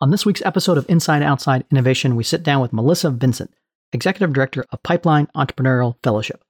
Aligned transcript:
On 0.00 0.10
this 0.10 0.24
week's 0.24 0.42
episode 0.42 0.78
of 0.78 0.88
Inside 0.88 1.24
Outside 1.24 1.64
Innovation, 1.72 2.14
we 2.14 2.22
sit 2.22 2.44
down 2.44 2.60
with 2.60 2.72
Melissa 2.72 3.10
Vincent, 3.10 3.52
Executive 3.92 4.32
Director 4.32 4.64
of 4.70 4.80
Pipeline 4.84 5.26
Entrepreneurial 5.34 5.96
Fellowship. 6.04 6.44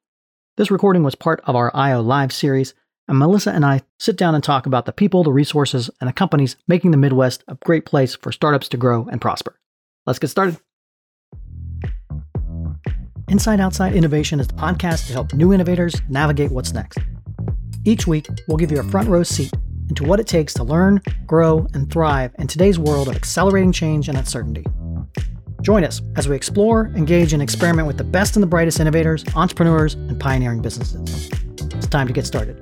This 0.58 0.70
recording 0.70 1.02
was 1.02 1.14
part 1.14 1.40
of 1.46 1.56
our 1.56 1.74
IO 1.74 2.02
Live 2.02 2.30
series, 2.30 2.74
and 3.08 3.18
Melissa 3.18 3.52
and 3.52 3.64
I 3.64 3.80
sit 3.98 4.18
down 4.18 4.34
and 4.34 4.44
talk 4.44 4.66
about 4.66 4.84
the 4.84 4.92
people, 4.92 5.24
the 5.24 5.32
resources, 5.32 5.88
and 5.98 6.08
the 6.08 6.12
companies 6.12 6.56
making 6.66 6.90
the 6.90 6.98
Midwest 6.98 7.42
a 7.48 7.56
great 7.64 7.86
place 7.86 8.14
for 8.14 8.32
startups 8.32 8.68
to 8.68 8.76
grow 8.76 9.08
and 9.10 9.18
prosper. 9.18 9.58
Let's 10.04 10.18
get 10.18 10.28
started. 10.28 10.58
Inside 13.28 13.60
Outside 13.60 13.94
Innovation 13.94 14.40
is 14.40 14.48
the 14.48 14.54
podcast 14.54 15.06
to 15.06 15.14
help 15.14 15.32
new 15.32 15.54
innovators 15.54 16.02
navigate 16.10 16.50
what's 16.50 16.74
next. 16.74 16.98
Each 17.86 18.06
week, 18.06 18.28
we'll 18.46 18.58
give 18.58 18.70
you 18.70 18.80
a 18.80 18.84
front 18.84 19.08
row 19.08 19.22
seat 19.22 19.54
into 19.88 20.04
what 20.04 20.20
it 20.20 20.26
takes 20.26 20.52
to 20.54 20.64
learn, 20.64 21.00
grow, 21.26 21.66
and 21.74 21.90
thrive 21.90 22.34
in 22.38 22.46
today's 22.46 22.78
world 22.78 23.08
of 23.08 23.16
accelerating 23.16 23.72
change 23.72 24.08
and 24.08 24.18
uncertainty. 24.18 24.64
Join 25.62 25.84
us 25.84 26.00
as 26.16 26.28
we 26.28 26.36
explore, 26.36 26.86
engage, 26.94 27.32
and 27.32 27.42
experiment 27.42 27.86
with 27.86 27.98
the 27.98 28.04
best 28.04 28.36
and 28.36 28.42
the 28.42 28.46
brightest 28.46 28.80
innovators, 28.80 29.24
entrepreneurs, 29.34 29.94
and 29.94 30.20
pioneering 30.20 30.62
businesses. 30.62 31.30
It's 31.74 31.86
time 31.86 32.06
to 32.06 32.12
get 32.12 32.26
started. 32.26 32.58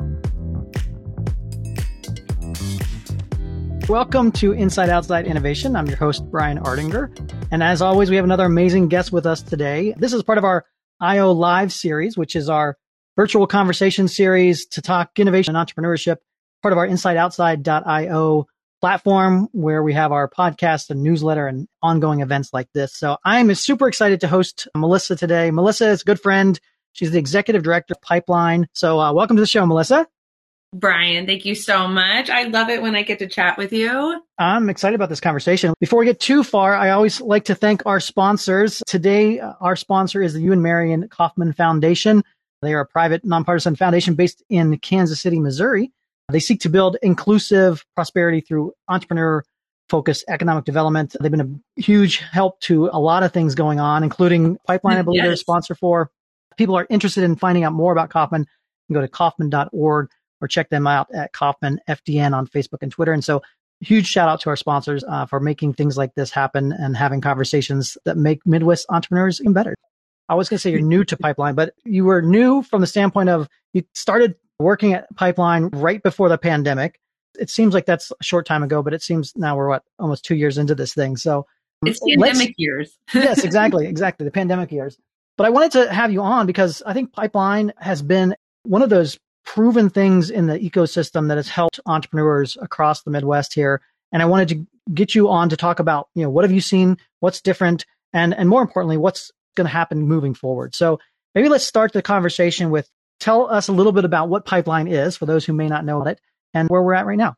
Welcome 3.89 4.33
to 4.33 4.53
Inside 4.53 4.89
Outside 4.89 5.27
Innovation. 5.27 5.77
I'm 5.77 5.87
your 5.87 5.97
host, 5.97 6.25
Brian 6.31 6.59
Ardinger. 6.59 7.17
And 7.53 7.63
as 7.63 7.83
always, 7.83 8.11
we 8.11 8.17
have 8.17 8.25
another 8.25 8.45
amazing 8.45 8.89
guest 8.89 9.13
with 9.13 9.27
us 9.27 9.43
today. 9.43 9.95
This 9.97 10.13
is 10.13 10.23
part 10.23 10.39
of 10.39 10.45
our 10.45 10.65
IO 11.01 11.33
Live 11.33 11.73
series, 11.73 12.17
which 12.17 12.35
is 12.35 12.49
our 12.49 12.77
virtual 13.15 13.47
conversation 13.47 14.09
series 14.09 14.67
to 14.67 14.83
talk 14.83 15.19
innovation 15.19 15.55
and 15.55 15.69
entrepreneurship 15.69 16.17
part 16.67 16.73
of 16.73 16.79
our 16.79 16.89
InsideOutside.io 16.89 18.45
platform 18.81 19.47
where 19.53 19.85
we 19.85 19.93
have 19.93 20.11
our 20.11 20.29
podcast 20.29 20.91
and 20.91 21.01
newsletter 21.01 21.47
and 21.47 21.69
ongoing 21.81 22.23
events 22.23 22.53
like 22.53 22.67
this. 22.73 22.93
So 22.93 23.19
I'm 23.25 23.55
super 23.55 23.87
excited 23.87 24.21
to 24.23 24.27
host 24.27 24.67
Melissa 24.75 25.15
today. 25.15 25.53
Melissa 25.53 25.91
is 25.91 26.03
a 26.03 26.05
good 26.05 26.19
friend. 26.19 26.59
She's 26.93 27.13
the 27.13 27.21
executive 27.21 27.63
director 27.63 27.95
of 27.95 28.03
Pipeline. 28.03 28.67
So 28.73 28.99
uh, 28.99 29.13
welcome 29.13 29.37
to 29.37 29.41
the 29.41 29.47
show, 29.47 29.65
Melissa. 29.65 30.09
Brian, 30.75 31.25
thank 31.25 31.45
you 31.45 31.55
so 31.55 31.87
much. 31.87 32.31
I 32.31 32.49
love 32.49 32.69
it 32.69 32.83
when 32.83 32.97
I 32.97 33.03
get 33.03 33.21
to 33.21 33.29
chat 33.29 33.57
with 33.57 33.73
you. 33.73 34.21
I'm 34.37 34.69
excited 34.69 34.97
about 34.97 35.09
this 35.09 35.21
conversation. 35.21 35.73
Before 35.79 36.01
we 36.01 36.07
get 36.07 36.19
too 36.19 36.43
far, 36.43 36.75
I 36.75 36.91
always 36.91 37.21
like 37.21 37.45
to 37.45 37.55
thank 37.55 37.87
our 37.87 38.01
sponsors. 38.01 38.83
Today, 38.89 39.39
uh, 39.39 39.53
our 39.61 39.77
sponsor 39.77 40.21
is 40.21 40.35
the 40.35 40.41
Ewing 40.41 40.63
Marion 40.63 41.07
Kauffman 41.11 41.53
Foundation. 41.53 42.25
They 42.61 42.75
are 42.75 42.81
a 42.81 42.87
private 42.87 43.25
nonpartisan 43.25 43.77
foundation 43.77 44.17
based 44.17 44.43
in 44.51 44.77
Kansas 44.81 45.21
City, 45.21 45.39
Missouri. 45.39 45.93
They 46.31 46.41
seek 46.41 46.61
to 46.61 46.69
build 46.69 46.97
inclusive 47.03 47.85
prosperity 47.95 48.41
through 48.41 48.73
entrepreneur 48.89 49.45
focused 49.89 50.25
economic 50.29 50.65
development. 50.65 51.15
They've 51.21 51.31
been 51.31 51.63
a 51.77 51.81
huge 51.81 52.19
help 52.19 52.59
to 52.63 52.91
a 52.93 52.99
lot 52.99 53.23
of 53.23 53.33
things 53.33 53.55
going 53.55 53.79
on, 53.79 54.03
including 54.03 54.59
Pipeline, 54.67 54.97
I 54.97 55.03
believe 55.03 55.19
yes. 55.19 55.25
they're 55.25 55.33
a 55.33 55.37
sponsor 55.37 55.75
for. 55.77 56.11
People 56.57 56.77
are 56.77 56.87
interested 56.91 57.23
in 57.23 57.37
finding 57.37 57.65
out 57.65 57.73
more 57.73 57.93
about 57.93 58.11
can 58.11 58.47
go 58.93 59.01
to 59.01 59.09
kauffman.org 59.09 60.09
or 60.41 60.49
check 60.49 60.69
them 60.69 60.87
out 60.87 61.09
at 61.15 61.33
Kauffman 61.33 61.81
FDN 61.89 62.35
on 62.35 62.47
Facebook 62.47 62.79
and 62.83 62.91
Twitter. 62.91 63.13
And 63.13 63.25
so 63.25 63.43
huge 63.81 64.07
shout 64.07 64.29
out 64.29 64.41
to 64.41 64.51
our 64.51 64.57
sponsors 64.57 65.05
uh, 65.05 65.27
for 65.27 65.41
making 65.41 65.75
things 65.75 65.97
like 65.97 66.15
this 66.15 66.31
happen 66.31 66.73
and 66.73 66.97
having 66.97 67.21
conversations 67.21 67.97
that 68.05 68.17
make 68.17 68.41
Midwest 68.47 68.87
entrepreneurs 68.89 69.41
even 69.41 69.53
better. 69.53 69.75
I 70.29 70.35
was 70.35 70.49
going 70.49 70.57
to 70.57 70.61
say 70.61 70.71
you're 70.71 70.81
new 70.81 71.05
to 71.05 71.17
Pipeline, 71.17 71.55
but 71.55 71.75
you 71.85 72.05
were 72.05 72.21
new 72.21 72.63
from 72.63 72.81
the 72.81 72.87
standpoint 72.87 73.29
of 73.29 73.49
you 73.73 73.85
started 73.95 74.35
working 74.59 74.95
at 74.95 75.15
Pipeline 75.17 75.69
right 75.69 76.03
before 76.03 76.29
the 76.29 76.39
pandemic. 76.39 77.01
It 77.39 77.51
seems 77.51 77.75
like 77.75 77.87
that's 77.87 78.11
a 78.19 78.25
short 78.25 78.47
time 78.47 78.63
ago, 78.63 78.83
but 78.83 78.95
it 78.95 79.03
seems 79.03 79.33
now 79.37 79.57
we're 79.57 79.69
what 79.69 79.85
almost 79.99 80.25
two 80.25 80.35
years 80.35 80.59
into 80.59 80.75
this 80.75 80.95
thing. 80.95 81.17
So 81.17 81.47
it's 81.85 82.01
pandemic 82.01 82.55
years. 82.57 82.97
yes, 83.15 83.45
exactly, 83.45 83.87
exactly 83.87 84.25
the 84.25 84.31
pandemic 84.31 84.73
years. 84.73 84.99
But 85.37 85.47
I 85.47 85.51
wanted 85.51 85.73
to 85.73 85.93
have 85.93 86.13
you 86.13 86.23
on 86.23 86.47
because 86.47 86.83
I 86.87 86.95
think 86.95 87.13
Pipeline 87.13 87.73
has 87.77 88.01
been 88.01 88.35
one 88.63 88.83
of 88.83 88.89
those 88.89 89.19
proven 89.45 89.91
things 89.91 90.31
in 90.31 90.47
the 90.47 90.59
ecosystem 90.59 91.29
that 91.29 91.37
has 91.37 91.49
helped 91.49 91.79
entrepreneurs 91.87 92.57
across 92.61 93.03
the 93.03 93.11
Midwest 93.11 93.55
here. 93.55 93.81
And 94.13 94.23
I 94.23 94.27
wanted 94.27 94.49
to 94.49 94.67
get 94.93 95.15
you 95.15 95.29
on 95.29 95.51
to 95.51 95.57
talk 95.57 95.79
about, 95.79 96.09
you 96.15 96.23
know, 96.23 96.31
what 96.31 96.45
have 96.45 96.53
you 96.53 96.61
seen? 96.61 96.97
What's 97.21 97.41
different? 97.41 97.85
And, 98.13 98.35
and 98.35 98.49
more 98.49 98.63
importantly, 98.63 98.97
what's 98.97 99.31
going 99.57 99.67
to 99.67 99.73
happen 99.73 100.01
moving 100.01 100.35
forward? 100.35 100.75
So 100.75 101.01
maybe 101.35 101.49
let's 101.49 101.65
start 101.65 101.93
the 101.93 102.03
conversation 102.03 102.71
with 102.71 102.91
tell 103.21 103.51
us 103.51 103.69
a 103.69 103.73
little 103.73 103.93
bit 103.93 104.05
about 104.05 104.29
what 104.29 104.45
Pipeline 104.45 104.89
is 104.89 105.17
for 105.17 105.27
those 105.27 105.45
who 105.45 105.53
may 105.53 105.69
not 105.69 105.85
know 105.85 106.01
about 106.01 106.13
it 106.13 106.21
and 106.55 106.69
where 106.69 106.83
we're 106.83 106.95
at 106.95 107.07
right 107.07 107.19
now. 107.19 107.37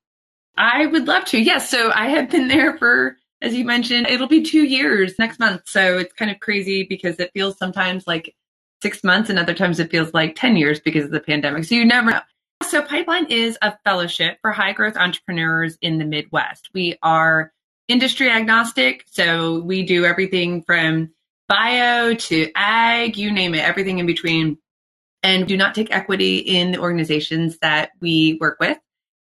I 0.56 0.86
would 0.86 1.06
love 1.06 1.24
to. 1.26 1.38
Yes. 1.38 1.70
So 1.70 1.90
I 1.92 2.08
have 2.08 2.30
been 2.30 2.48
there 2.48 2.76
for, 2.78 3.16
as 3.40 3.54
you 3.54 3.64
mentioned, 3.64 4.08
it'll 4.08 4.26
be 4.26 4.42
two 4.42 4.64
years 4.64 5.14
next 5.18 5.38
month. 5.38 5.62
So 5.66 5.98
it's 5.98 6.12
kind 6.12 6.30
of 6.30 6.40
crazy 6.40 6.84
because 6.84 7.16
it 7.20 7.30
feels 7.32 7.56
sometimes 7.56 8.06
like 8.06 8.34
six 8.82 9.04
months 9.04 9.30
and 9.30 9.38
other 9.38 9.54
times 9.54 9.78
it 9.78 9.90
feels 9.90 10.12
like 10.12 10.34
10 10.34 10.56
years 10.56 10.80
because 10.80 11.04
of 11.04 11.10
the 11.10 11.20
pandemic. 11.20 11.64
So 11.64 11.74
you 11.74 11.84
never 11.84 12.10
know. 12.10 12.20
So 12.64 12.82
Pipeline 12.82 13.26
is 13.26 13.56
a 13.62 13.76
fellowship 13.84 14.38
for 14.42 14.50
high 14.50 14.72
growth 14.72 14.96
entrepreneurs 14.96 15.78
in 15.80 15.98
the 15.98 16.04
Midwest. 16.04 16.70
We 16.74 16.98
are 17.02 17.52
industry 17.86 18.28
agnostic. 18.30 19.04
So 19.10 19.60
we 19.60 19.84
do 19.84 20.04
everything 20.04 20.62
from 20.62 21.10
bio 21.48 22.14
to 22.14 22.50
ag, 22.54 23.16
you 23.16 23.32
name 23.32 23.54
it, 23.54 23.60
everything 23.60 23.98
in 23.98 24.06
between 24.06 24.58
and 25.28 25.46
do 25.46 25.58
not 25.58 25.74
take 25.74 25.94
equity 25.94 26.38
in 26.38 26.72
the 26.72 26.78
organizations 26.78 27.58
that 27.58 27.90
we 28.00 28.38
work 28.40 28.56
with. 28.58 28.78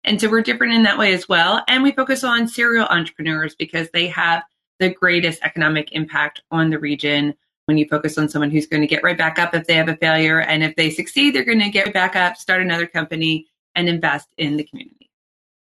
And 0.04 0.20
so 0.20 0.30
we're 0.30 0.42
different 0.42 0.74
in 0.74 0.84
that 0.84 0.98
way 0.98 1.14
as 1.14 1.30
well. 1.30 1.64
And 1.70 1.82
we 1.82 1.94
focus 1.94 2.26
on 2.26 2.50
serial 2.50 2.88
entrepreneurs 2.88 3.56
because 3.56 3.88
they 3.94 4.08
have 4.08 4.44
the 4.80 4.90
greatest 4.90 5.42
economic 5.44 5.94
impact 5.94 6.42
on 6.52 6.72
the 6.72 6.78
region. 6.78 7.34
When 7.68 7.78
you 7.78 7.88
focus 7.88 8.18
on 8.18 8.28
someone 8.28 8.52
who's 8.52 8.68
going 8.68 8.82
to 8.82 8.88
get 8.88 9.02
right 9.02 9.18
back 9.18 9.40
up 9.40 9.56
if 9.56 9.66
they 9.66 9.76
have 9.76 9.88
a 9.88 9.96
failure, 9.96 10.42
and 10.42 10.62
if 10.62 10.76
they 10.76 10.90
succeed, 10.90 11.34
they're 11.34 11.46
going 11.46 11.62
to 11.62 11.70
get 11.70 11.94
back 11.94 12.18
up, 12.18 12.36
start 12.36 12.62
another 12.62 12.86
company, 12.86 13.48
and 13.74 13.88
invest 13.88 14.28
in 14.38 14.58
the 14.58 14.66
community. 14.66 15.10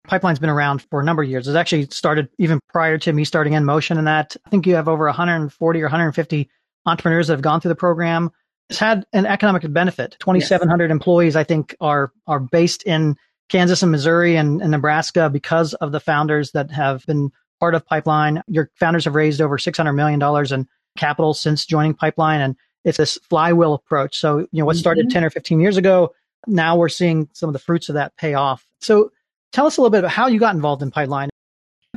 Pipeline's 0.06 0.40
been 0.40 0.50
around 0.50 0.82
for 0.82 1.00
a 1.00 1.06
number 1.06 1.24
of 1.24 1.30
years. 1.30 1.48
It 1.48 1.56
actually 1.56 1.86
started 1.86 2.28
even 2.38 2.59
prior 2.68 2.98
to 2.98 3.14
me 3.14 3.24
starting 3.24 3.53
InMotion. 3.53 3.98
And 3.98 4.08
that 4.08 4.36
I 4.46 4.50
think 4.50 4.68
you 4.68 4.76
have 4.76 4.90
over 4.90 5.06
140 5.06 5.80
or 5.80 5.86
150 5.86 6.50
entrepreneurs 6.86 7.28
that 7.28 7.36
have 7.36 7.42
gone 7.42 7.62
through 7.62 7.70
the 7.70 7.76
program 7.76 8.30
it's 8.69 8.79
had 8.79 9.06
an 9.13 9.25
economic 9.25 9.72
benefit. 9.72 10.18
2,700 10.19 10.85
yes. 10.85 10.91
employees, 10.91 11.35
I 11.35 11.44
think, 11.44 11.75
are 11.79 12.12
are 12.28 12.40
based 12.40 12.84
in 12.84 13.18
Kansas 13.50 13.84
and 13.84 13.91
Missouri 13.91 14.35
and, 14.35 14.62
and, 14.62 14.72
Nebraska 14.72 15.29
because 15.29 15.74
of 15.75 15.91
the 15.91 16.00
founders 16.00 16.51
that 16.51 16.72
have 16.72 17.06
been 17.06 17.31
part 17.59 17.75
of 17.75 17.85
Pipeline. 17.85 18.41
Your 18.47 18.72
founders 18.75 19.06
have 19.06 19.16
raised 19.16 19.41
over 19.41 19.57
$600 19.57 19.94
million 19.94 20.22
in 20.53 20.68
capital 20.97 21.34
since 21.34 21.66
joining 21.66 21.94
Pipeline. 21.94 22.41
And 22.41 22.56
it's 22.84 22.97
this 22.97 23.18
flywheel 23.29 23.73
approach. 23.73 24.18
So, 24.18 24.40
you 24.40 24.47
know, 24.53 24.66
what 24.66 24.75
started 24.75 25.07
mm-hmm. 25.07 25.13
10 25.13 25.23
or 25.25 25.29
15 25.29 25.59
years 25.59 25.78
ago, 25.78 26.13
now 26.47 26.78
we're 26.78 26.90
seeing 26.90 27.29
some 27.34 27.50
of 27.50 27.53
the 27.53 27.59
fruits 27.59 27.90
of 27.90 27.96
that 27.96 28.16
pay 28.18 28.34
off. 28.34 28.66
So 28.81 29.12
tell 29.52 29.66
us 29.66 29.78
a 29.78 29.81
little 29.81 29.91
bit 29.91 30.00
about 30.00 30.12
how 30.12 30.28
you 30.28 30.40
got 30.40 30.56
involved 30.56 30.81
in 30.81 30.91
Pipeline. 30.91 31.29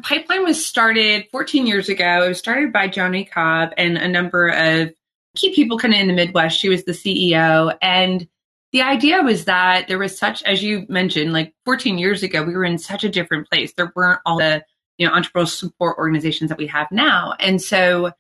Pipeline 0.03 0.45
was 0.45 0.65
started 0.65 1.27
14 1.33 1.67
years 1.67 1.89
ago. 1.89 2.25
It 2.25 2.29
was 2.29 2.39
started 2.39 2.73
by 2.73 2.89
Joni 2.89 3.29
Cobb 3.29 3.71
and 3.79 3.97
a 3.97 4.09
number 4.09 4.49
of 4.49 4.93
key 5.37 5.55
people 5.55 5.79
kind 5.79 5.95
of 5.95 6.01
in 6.01 6.09
the 6.09 6.13
Midwest. 6.13 6.59
She 6.59 6.69
was 6.69 6.85
the 6.85 6.93
CEO. 6.93 7.77
And 7.81 8.27
the 8.73 8.83
idea 8.83 9.23
was 9.23 9.45
that 9.45 9.89
there 9.89 9.99
was 9.99 10.19
such, 10.19 10.43
as 10.43 10.63
you 10.63 10.87
mentioned, 10.89 11.33
like 11.33 11.55
14 11.65 11.99
years 11.99 12.23
ago, 12.23 12.43
we 12.43 12.55
were 12.55 12.65
in 12.65 12.79
such 12.79 13.05
a 13.05 13.09
different 13.09 13.49
place. 13.49 13.73
There 13.73 13.93
weren't 13.95 14.21
all 14.27 14.39
the, 14.39 14.65
you 14.99 15.07
know, 15.07 15.15
entrepreneurial 15.15 15.49
support 15.49 15.99
organizations 15.99 16.49
that 16.49 16.59
we 16.59 16.67
have 16.67 16.89
now. 16.91 17.35
And 17.39 17.63
so, 17.63 18.13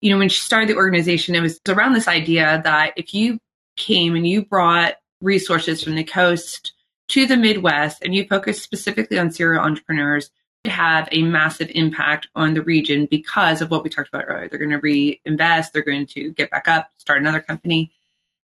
you 0.00 0.10
know, 0.10 0.18
when 0.18 0.28
she 0.28 0.40
started 0.40 0.68
the 0.68 0.76
organization, 0.76 1.34
it 1.34 1.40
was 1.40 1.60
around 1.68 1.94
this 1.94 2.08
idea 2.08 2.60
that 2.64 2.92
if 2.96 3.14
you 3.14 3.38
came 3.76 4.14
and 4.14 4.26
you 4.26 4.44
brought 4.44 4.94
resources 5.20 5.82
from 5.82 5.94
the 5.94 6.04
coast 6.04 6.72
to 7.08 7.26
the 7.26 7.36
Midwest 7.36 8.02
and 8.02 8.14
you 8.14 8.26
focused 8.26 8.62
specifically 8.62 9.18
on 9.18 9.30
serial 9.30 9.64
entrepreneurs, 9.64 10.30
have 10.64 11.08
a 11.12 11.22
massive 11.22 11.70
impact 11.74 12.28
on 12.34 12.54
the 12.54 12.62
region 12.62 13.06
because 13.10 13.62
of 13.62 13.70
what 13.70 13.84
we 13.84 13.90
talked 13.90 14.08
about 14.08 14.24
earlier. 14.26 14.48
They're 14.48 14.58
going 14.58 14.70
to 14.70 14.78
reinvest, 14.78 15.72
they're 15.72 15.82
going 15.82 16.06
to 16.06 16.32
get 16.32 16.50
back 16.50 16.68
up, 16.68 16.90
start 16.98 17.20
another 17.20 17.40
company. 17.40 17.92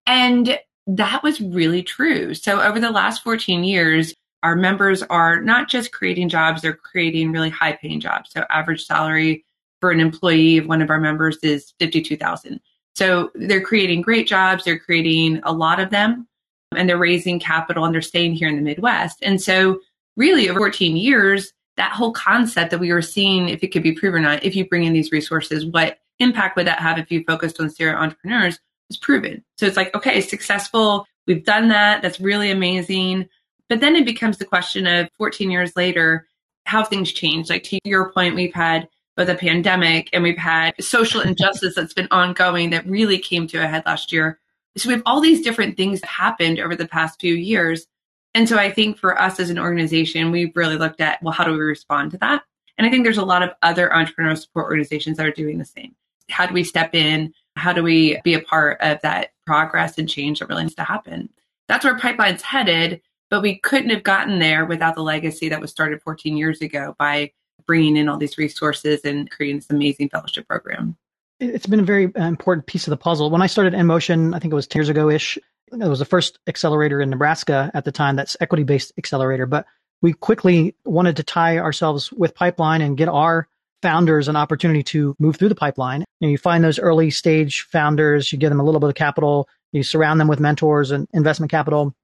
And 0.07 0.59
that 0.87 1.23
was 1.23 1.41
really 1.41 1.83
true. 1.83 2.35
So 2.35 2.61
over 2.61 2.79
the 2.79 2.91
last 2.91 3.23
14 3.23 3.65
years, 3.65 4.15
our 4.43 4.55
members 4.55 5.03
are 5.03 5.41
not 5.41 5.69
just 5.69 5.93
creating 5.93 6.29
jobs, 6.29 6.63
they're 6.63 6.75
creating 6.75 7.33
really 7.33 7.51
high 7.51 7.73
paying 7.73 8.01
jobs. 8.01 8.31
So 8.31 8.45
average 8.51 8.85
salary 8.85 9.45
for 9.81 9.91
an 9.91 10.01
employee 10.01 10.59
of 10.59 10.67
one 10.67 10.83
of 10.83 10.91
our 10.91 11.01
members 11.01 11.39
is 11.43 11.73
52,000. 11.79 12.61
So 12.95 13.31
they're 13.35 13.63
creating 13.63 14.03
great 14.03 14.29
jobs, 14.29 14.65
they're 14.65 14.79
creating 14.79 15.41
a 15.45 15.53
lot 15.53 15.81
of 15.81 15.91
them 15.91 16.29
and 16.77 16.89
they're 16.89 16.99
raising 16.99 17.41
capital 17.41 17.85
and 17.85 17.95
they're 17.95 18.03
staying 18.03 18.35
here 18.35 18.49
in 18.49 18.57
the 18.57 18.63
Midwest. 18.63 19.19
And 19.23 19.41
so 19.41 19.81
really 20.17 20.49
over 20.49 20.61
14 20.61 20.97
years, 20.97 21.53
that 21.77 21.93
whole 21.93 22.13
concept 22.13 22.71
that 22.71 22.81
we 22.81 22.93
were 22.93 23.03
seeing, 23.03 23.49
if 23.49 23.63
it 23.63 23.69
could 23.69 23.83
be 23.83 23.93
proven 23.93 24.21
or 24.21 24.29
not, 24.29 24.45
if 24.45 24.55
you 24.55 24.69
bring 24.69 24.85
in 24.85 24.93
these 24.93 25.13
resources, 25.13 25.67
what 25.67 25.99
impact 26.19 26.57
would 26.57 26.67
that 26.67 26.79
have 26.79 26.99
if 26.99 27.11
you 27.11 27.25
focused 27.25 27.61
on 27.61 27.71
serial 27.71 27.99
entrepreneurs 27.99 28.59
is 28.91 28.97
proven. 28.97 29.45
So 29.59 29.67
it's 29.67 29.77
like, 29.77 29.95
okay, 29.95 30.21
successful. 30.21 31.07
We've 31.27 31.45
done 31.45 31.69
that. 31.69 32.03
That's 32.03 32.21
really 32.21 32.51
amazing. 32.51 33.29
But 33.69 33.81
then 33.81 33.97
it 33.97 34.05
becomes 34.05 34.39
the 34.39 34.45
question 34.45 34.87
of 34.87 35.09
14 35.19 35.51
years 35.51 35.75
later, 35.75 36.29
how 36.67 36.85
things 36.85 37.13
changed. 37.13 37.51
Like 37.51 37.65
to 37.65 37.79
your 37.85 38.13
point, 38.13 38.35
we've 38.35 38.55
had 38.55 38.89
with 39.17 39.31
a 39.31 39.35
pandemic 39.35 40.11
and 40.13 40.23
we've 40.23 40.39
had 40.39 40.75
social 40.81 41.21
injustice 41.23 41.75
that's 41.75 41.95
been 41.95 42.09
ongoing 42.11 42.71
that 42.71 42.87
really 42.87 43.19
came 43.19 43.47
to 43.49 43.59
a 43.59 43.67
head 43.67 43.83
last 43.87 44.13
year. 44.13 44.39
So 44.77 44.89
we 44.89 44.95
have 44.95 45.03
all 45.07 45.21
these 45.21 45.43
different 45.43 45.77
things 45.77 46.01
that 46.01 46.09
happened 46.09 46.59
over 46.59 46.75
the 46.75 46.89
past 46.89 47.21
few 47.21 47.35
years. 47.35 47.87
And 48.35 48.49
so 48.49 48.59
I 48.59 48.71
think 48.71 48.99
for 48.99 49.21
us 49.21 49.39
as 49.39 49.51
an 49.51 49.59
organization, 49.59 50.33
we've 50.33 50.55
really 50.57 50.77
looked 50.77 51.01
at, 51.01 51.23
well, 51.23 51.33
how 51.33 51.45
do 51.45 51.53
we 51.53 51.59
respond 51.59 52.11
to 52.13 52.19
that? 52.19 52.43
And 52.77 52.87
I 52.87 52.91
think 52.91 53.05
there's 53.05 53.19
a 53.19 53.25
lot 53.25 53.43
of 53.43 53.51
other 53.63 53.89
entrepreneurial 53.91 54.37
support 54.37 54.65
organizations 54.65 55.17
that 55.17 55.27
are 55.27 55.33
doing 55.33 55.59
the 55.59 55.65
same. 55.65 55.95
How 56.29 56.47
do 56.47 56.55
we 56.55 56.65
step 56.65 56.95
in? 56.95 57.33
How 57.57 57.73
do 57.73 57.83
we 57.83 58.21
be 58.25 58.35
a 58.35 58.41
part 58.41 58.81
of 58.81 59.01
that 59.03 59.31
progress 59.47 59.99
and 59.99 60.09
change 60.09 60.41
that 60.41 60.49
really 60.49 60.65
needs 60.65 60.75
to 60.75 60.85
happen? 60.85 61.29
That's 61.69 61.85
where 61.85 61.97
Pipeline's 61.97 62.43
headed, 62.43 63.01
but 63.31 63.43
we 63.43 63.59
couldn't 63.59 63.91
have 63.91 64.03
gotten 64.03 64.41
there 64.41 64.65
without 64.65 64.97
the 64.97 65.03
legacy 65.03 65.49
that 65.49 65.61
was 65.61 65.71
started 65.71 66.03
14 66.03 66.37
years 66.37 66.61
ago 66.61 66.97
by 66.99 67.31
bringing 67.67 67.97
in 67.97 68.09
all 68.09 68.19
these 68.19 68.37
resources 68.37 69.03
and 69.05 69.31
creating 69.31 69.57
this 69.59 69.71
amazing 69.71 70.09
fellowship 70.09 70.49
program. 70.49 70.97
It's 71.41 71.67
been 71.67 71.81
a 71.81 71.85
very 71.85 72.15
uh, 72.15 72.27
important 72.27 72.67
piece 72.67 72.87
of 72.87 72.91
the 72.91 72.97
puzzle. 72.97 73.31
When 73.31 73.43
I 73.43 73.47
started 73.47 73.75
InMotion, 73.75 74.35
I 74.35 74.39
think 74.39 74.53
it 74.53 74.57
was 74.57 74.67
10 74.67 74.81
years 74.81 74.89
ago 74.89 75.11
ish, 75.11 75.39
it 75.73 75.89
was 75.89 75.99
the 75.99 76.05
first 76.05 76.39
accelerator 76.47 77.01
in 77.01 77.11
Nebraska 77.11 77.71
at 77.75 77.85
the 77.85 77.93
time 77.93 78.17
that's 78.17 78.37
equity 78.41 78.65
based 78.65 78.93
accelerator. 78.99 79.47
But 79.47 79.67
we 80.03 80.13
quickly 80.13 80.75
wanted 80.85 81.17
to 81.17 81.23
tie 81.23 81.59
ourselves 81.59 82.13
with 82.13 82.35
Pipeline 82.35 82.81
and 82.81 82.97
get 82.97 83.09
our 83.09 83.49
founders 83.85 84.29
an 84.29 84.37
opportunity 84.37 84.83
to 84.83 85.15
move 85.19 85.37
through 85.37 85.51
the 85.51 85.55
pipeline. 85.55 86.05
You, 86.21 86.31
you 86.31 86.39
find 86.39 86.65
those 86.65 86.79
early 86.79 87.11
stage 87.11 87.67
founders, 87.71 88.33
you 88.33 88.39
give 88.39 88.49
them 88.49 88.61
a 88.61 88.65
little 88.65 88.81
bit 88.81 88.89
of 88.89 88.95
capital, 88.95 89.47
you 89.73 89.83
surround 89.83 90.19
them 90.19 90.29
with 90.29 90.41
mentors 90.41 90.91
and 90.91 91.07
investment 91.13 91.51
capital, 91.51 91.95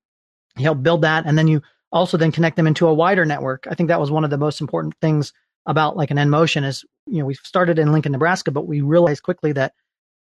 you 0.58 0.64
help 0.64 0.82
build 0.82 1.02
that, 1.02 1.24
and 1.24 1.38
then 1.38 1.48
you 1.48 1.62
also 1.90 2.18
then 2.18 2.32
connect 2.32 2.56
them 2.56 2.66
into 2.66 2.86
a 2.86 2.92
wider 2.92 3.24
network. 3.24 3.66
I 3.66 3.74
think 3.74 3.88
that 3.88 3.98
was 3.98 4.10
one 4.10 4.24
of 4.24 4.30
the 4.30 4.36
most 4.36 4.60
important 4.60 4.94
things 5.00 5.32
about 5.64 5.96
like 5.96 6.10
an 6.10 6.18
InMotion 6.18 6.66
is, 6.66 6.84
you 7.06 7.20
know, 7.20 7.24
we 7.24 7.34
started 7.34 7.78
in 7.78 7.92
Lincoln, 7.92 8.12
Nebraska, 8.12 8.50
but 8.50 8.66
we 8.66 8.82
realized 8.82 9.22
quickly 9.22 9.52
that 9.52 9.72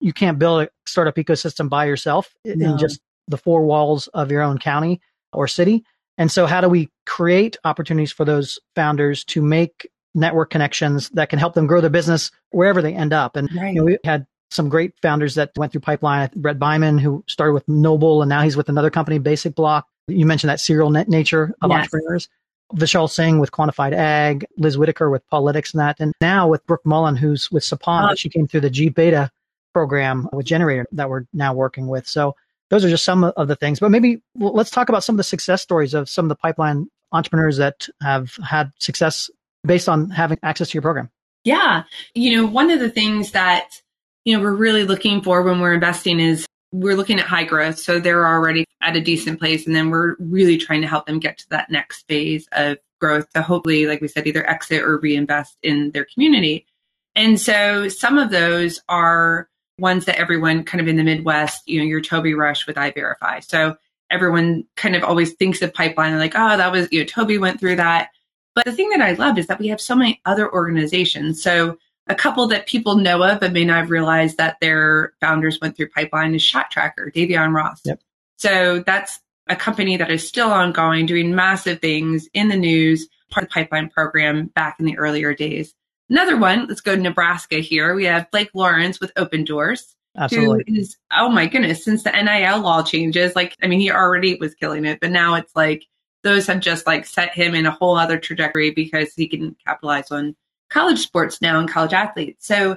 you 0.01 0.13
can't 0.13 0.41
build 0.41 0.63
a 0.63 0.69
startup 0.87 1.15
ecosystem 1.15 1.69
by 1.69 1.85
yourself 1.85 2.35
no. 2.45 2.73
in 2.73 2.79
just 2.79 3.01
the 3.29 3.38
four 3.38 3.65
walls 3.65 4.09
of 4.09 4.31
your 4.31 4.43
own 4.43 4.59
county 4.59 5.00
or 5.32 5.49
city. 5.49 5.85
And 6.19 6.31
so 6.31 6.47
how 6.47 6.61
do 6.61 6.69
we 6.69 6.91
create 7.06 7.56
opportunities 7.65 8.12
for 8.12 8.25
those 8.25 8.59
founders 8.75 9.25
to 9.25 9.43
make 9.43 9.91
network 10.15 10.50
connections 10.50 11.09
that 11.11 11.29
can 11.29 11.38
help 11.38 11.55
them 11.55 11.67
grow 11.67 11.81
their 11.81 11.91
business 11.91 12.31
wherever 12.50 12.81
they 12.81 12.94
end 12.94 13.12
up? 13.12 13.37
And 13.37 13.49
right. 13.55 13.75
you 13.75 13.81
know, 13.81 13.85
we 13.85 13.99
had 14.05 14.26
some 14.50 14.69
great 14.69 14.93
founders 15.03 15.35
that 15.35 15.50
went 15.56 15.73
through 15.73 15.81
Pipeline. 15.81 16.31
Brett 16.37 16.59
Byman, 16.59 17.00
who 17.00 17.25
started 17.26 17.53
with 17.53 17.67
Noble, 17.69 18.23
and 18.23 18.29
now 18.29 18.43
he's 18.43 18.56
with 18.56 18.69
another 18.69 18.91
company, 18.91 19.19
Basic 19.19 19.55
Block. 19.55 19.88
You 20.06 20.27
mentioned 20.27 20.50
that 20.50 20.61
serial 20.61 20.91
net 20.91 21.09
nature 21.09 21.55
of 21.61 21.70
yes. 21.70 21.79
entrepreneurs. 21.79 22.29
Vishal 22.75 23.11
Singh 23.11 23.38
with 23.38 23.50
Quantified 23.50 23.93
Ag, 23.93 24.47
Liz 24.56 24.79
Whitaker 24.79 25.11
with 25.11 25.27
Politics 25.29 25.73
and 25.73 25.81
that, 25.81 25.97
and 26.00 26.12
now 26.20 26.49
with 26.49 26.67
Brooke 26.67 26.85
Mullen, 26.85 27.15
who's 27.15 27.50
with 27.50 27.62
Sapant, 27.62 28.12
oh. 28.12 28.15
she 28.15 28.29
came 28.29 28.47
through 28.47 28.62
the 28.62 28.70
gBETA 28.70 29.31
program 29.73 30.29
with 30.32 30.47
gener8tor 30.47 30.85
that 30.93 31.11
we're 31.11 31.25
now 31.32 31.53
working 31.53 31.87
with. 31.88 32.06
So 32.06 32.37
those 32.75 32.85
are 32.85 32.91
just 32.91 33.05
some 33.05 33.23
of 33.23 33.47
the 33.47 33.55
things. 33.55 33.79
But 33.79 33.93
maybe 33.93 34.21
let's 34.35 34.71
talk 34.71 34.88
about 34.88 35.05
some 35.05 35.15
of 35.15 35.19
the 35.19 35.25
success 35.25 35.62
stories 35.62 35.94
of 35.94 36.09
some 36.09 36.25
of 36.25 36.29
the 36.29 36.35
pipeline 36.35 36.88
entrepreneurs 37.12 37.59
that 37.59 37.87
have 38.03 38.37
had 38.44 38.73
success 38.81 39.31
based 39.65 39.88
on 39.88 40.11
having 40.11 40.38
access 40.43 40.71
to 40.71 40.75
your 40.75 40.82
program. 40.82 41.09
Yeah. 41.44 41.85
You 42.15 42.37
know, 42.37 42.47
one 42.47 42.71
of 42.71 42.81
the 42.81 42.91
things 42.91 43.31
that, 43.31 43.81
you 44.25 44.37
know, 44.37 44.43
we're 44.43 44.55
really 44.55 44.82
looking 44.82 45.23
for 45.23 45.43
when 45.43 45.61
we're 45.61 45.75
investing 45.75 46.19
is 46.19 46.47
we're 46.73 46.97
looking 46.97 47.21
at 47.21 47.26
high 47.26 47.44
growth. 47.44 47.79
So 47.79 48.00
they're 48.00 48.26
already 48.26 48.65
at 48.82 48.97
a 48.97 49.00
decent 49.00 49.38
place. 49.38 49.67
And 49.67 49.77
then 49.77 49.91
we're 49.91 50.17
really 50.19 50.56
trying 50.56 50.81
to 50.81 50.88
help 50.88 51.06
them 51.06 51.20
get 51.20 51.38
to 51.38 51.49
that 51.50 51.70
next 51.70 52.09
phase 52.09 52.49
of 52.50 52.79
growth 53.00 53.31
to 53.35 53.43
hopefully, 53.43 53.87
like 53.87 54.00
we 54.00 54.09
said, 54.09 54.27
either 54.27 54.49
exit 54.49 54.82
or 54.82 54.99
reinvest 54.99 55.56
in 55.62 55.93
their 55.93 56.06
community. 56.12 56.67
And 57.15 57.41
so 57.41 57.88
some 57.88 58.19
of 58.19 58.31
those 58.31 58.81
are 58.88 59.49
ones 59.79 60.05
that 60.05 60.19
everyone 60.19 60.65
kind 60.65 60.81
of 60.81 60.88
in 60.88 60.97
the 60.97 61.03
Midwest, 61.03 61.62
you 61.67 61.79
know, 61.79 61.85
your 61.85 62.00
Toby 62.00 62.35
Rush 62.35 62.67
with 62.67 62.76
EyeVerify. 62.76 63.43
So 63.43 63.76
everyone 64.11 64.65
kind 64.76 64.94
of 64.94 65.03
always 65.03 65.32
thinks 65.32 65.62
of 65.62 65.75
pipeline 65.75 66.17
like, 66.19 66.35
oh, 66.37 66.56
that 66.56 66.71
was, 66.73 66.88
you 66.93 67.00
know, 67.00 67.06
Toby 67.06 67.38
went 67.38 67.59
through 67.59 67.76
that. 67.76 68.11
But 68.55 68.67
the 68.67 68.73
thing 68.73 68.91
that 68.91 69.00
I 69.00 69.12
love 69.12 69.38
is 69.38 69.49
that 69.49 69.59
we 69.59 69.69
have 69.69 69.81
so 69.81 69.97
many 69.97 70.21
other 70.25 70.53
organizations. 70.53 71.43
So 71.43 71.76
a 72.06 72.15
couple 72.15 72.47
that 72.49 72.67
people 72.67 72.97
know 72.97 73.23
of 73.23 73.41
but 73.41 73.53
may 73.53 73.65
not 73.65 73.79
have 73.79 73.91
realized 73.91 74.37
that 74.37 74.59
their 74.61 75.15
founders 75.21 75.61
went 75.61 75.77
through 75.77 75.88
pipeline 75.88 76.35
is 76.35 76.43
Shot 76.43 76.70
Tracker, 76.70 77.11
Davyeon 77.15 77.55
Ross. 77.55 77.81
Yep. 77.85 78.00
So 78.37 78.82
that's 78.87 79.20
a 79.49 79.56
company 79.56 79.97
that 79.97 80.11
is 80.11 80.27
still 80.27 80.53
ongoing, 80.53 81.06
doing 81.06 81.35
massive 81.35 81.81
things 81.81 82.29
in 82.35 82.49
the 82.49 82.56
news, 82.56 83.09
part 83.31 83.44
of 83.44 83.50
the 83.50 83.55
pipeline 83.55 83.88
program 83.88 84.47
back 84.55 84.77
in 84.79 84.87
the 84.87 84.99
earlier 84.99 85.35
days. 85.35 85.75
Another 86.11 86.37
one, 86.37 86.67
let's 86.67 86.81
go 86.81 86.95
to 86.95 87.01
Nebraska 87.01 87.56
here. 87.56 87.95
We 87.95 88.05
have 88.05 88.31
Blake 88.31 88.51
Lawrence 88.55 89.01
with 89.01 89.15
Opendorse. 89.15 89.95
Absolutely. 90.17 90.65
Who 90.69 90.81
is, 90.81 90.97
oh 91.11 91.29
my 91.29 91.47
goodness, 91.47 91.85
since 91.85 92.03
the 92.03 92.12
NIL 92.12 92.61
law 92.61 92.83
changes, 92.83 93.35
like, 93.35 93.56
I 93.62 93.67
mean, 93.67 93.81
he 93.81 93.91
already 93.91 94.37
was 94.37 94.55
killing 94.55 94.85
it, 94.85 95.01
but 95.01 95.11
now 95.11 95.35
it's 95.35 95.55
like 95.56 95.87
those 96.23 96.47
have 96.47 96.61
just 96.61 96.87
like 96.87 97.05
set 97.05 97.35
him 97.35 97.55
in 97.55 97.67
a 97.67 97.71
whole 97.71 97.97
other 97.97 98.19
trajectory 98.19 98.71
because 98.71 99.12
he 99.15 99.27
can 99.27 99.56
capitalize 99.67 100.11
on 100.11 100.37
college 100.71 101.01
sports 101.01 101.43
now 101.43 101.59
and 101.59 101.69
college 101.69 101.93
athletes. 101.93 102.47
So 102.47 102.77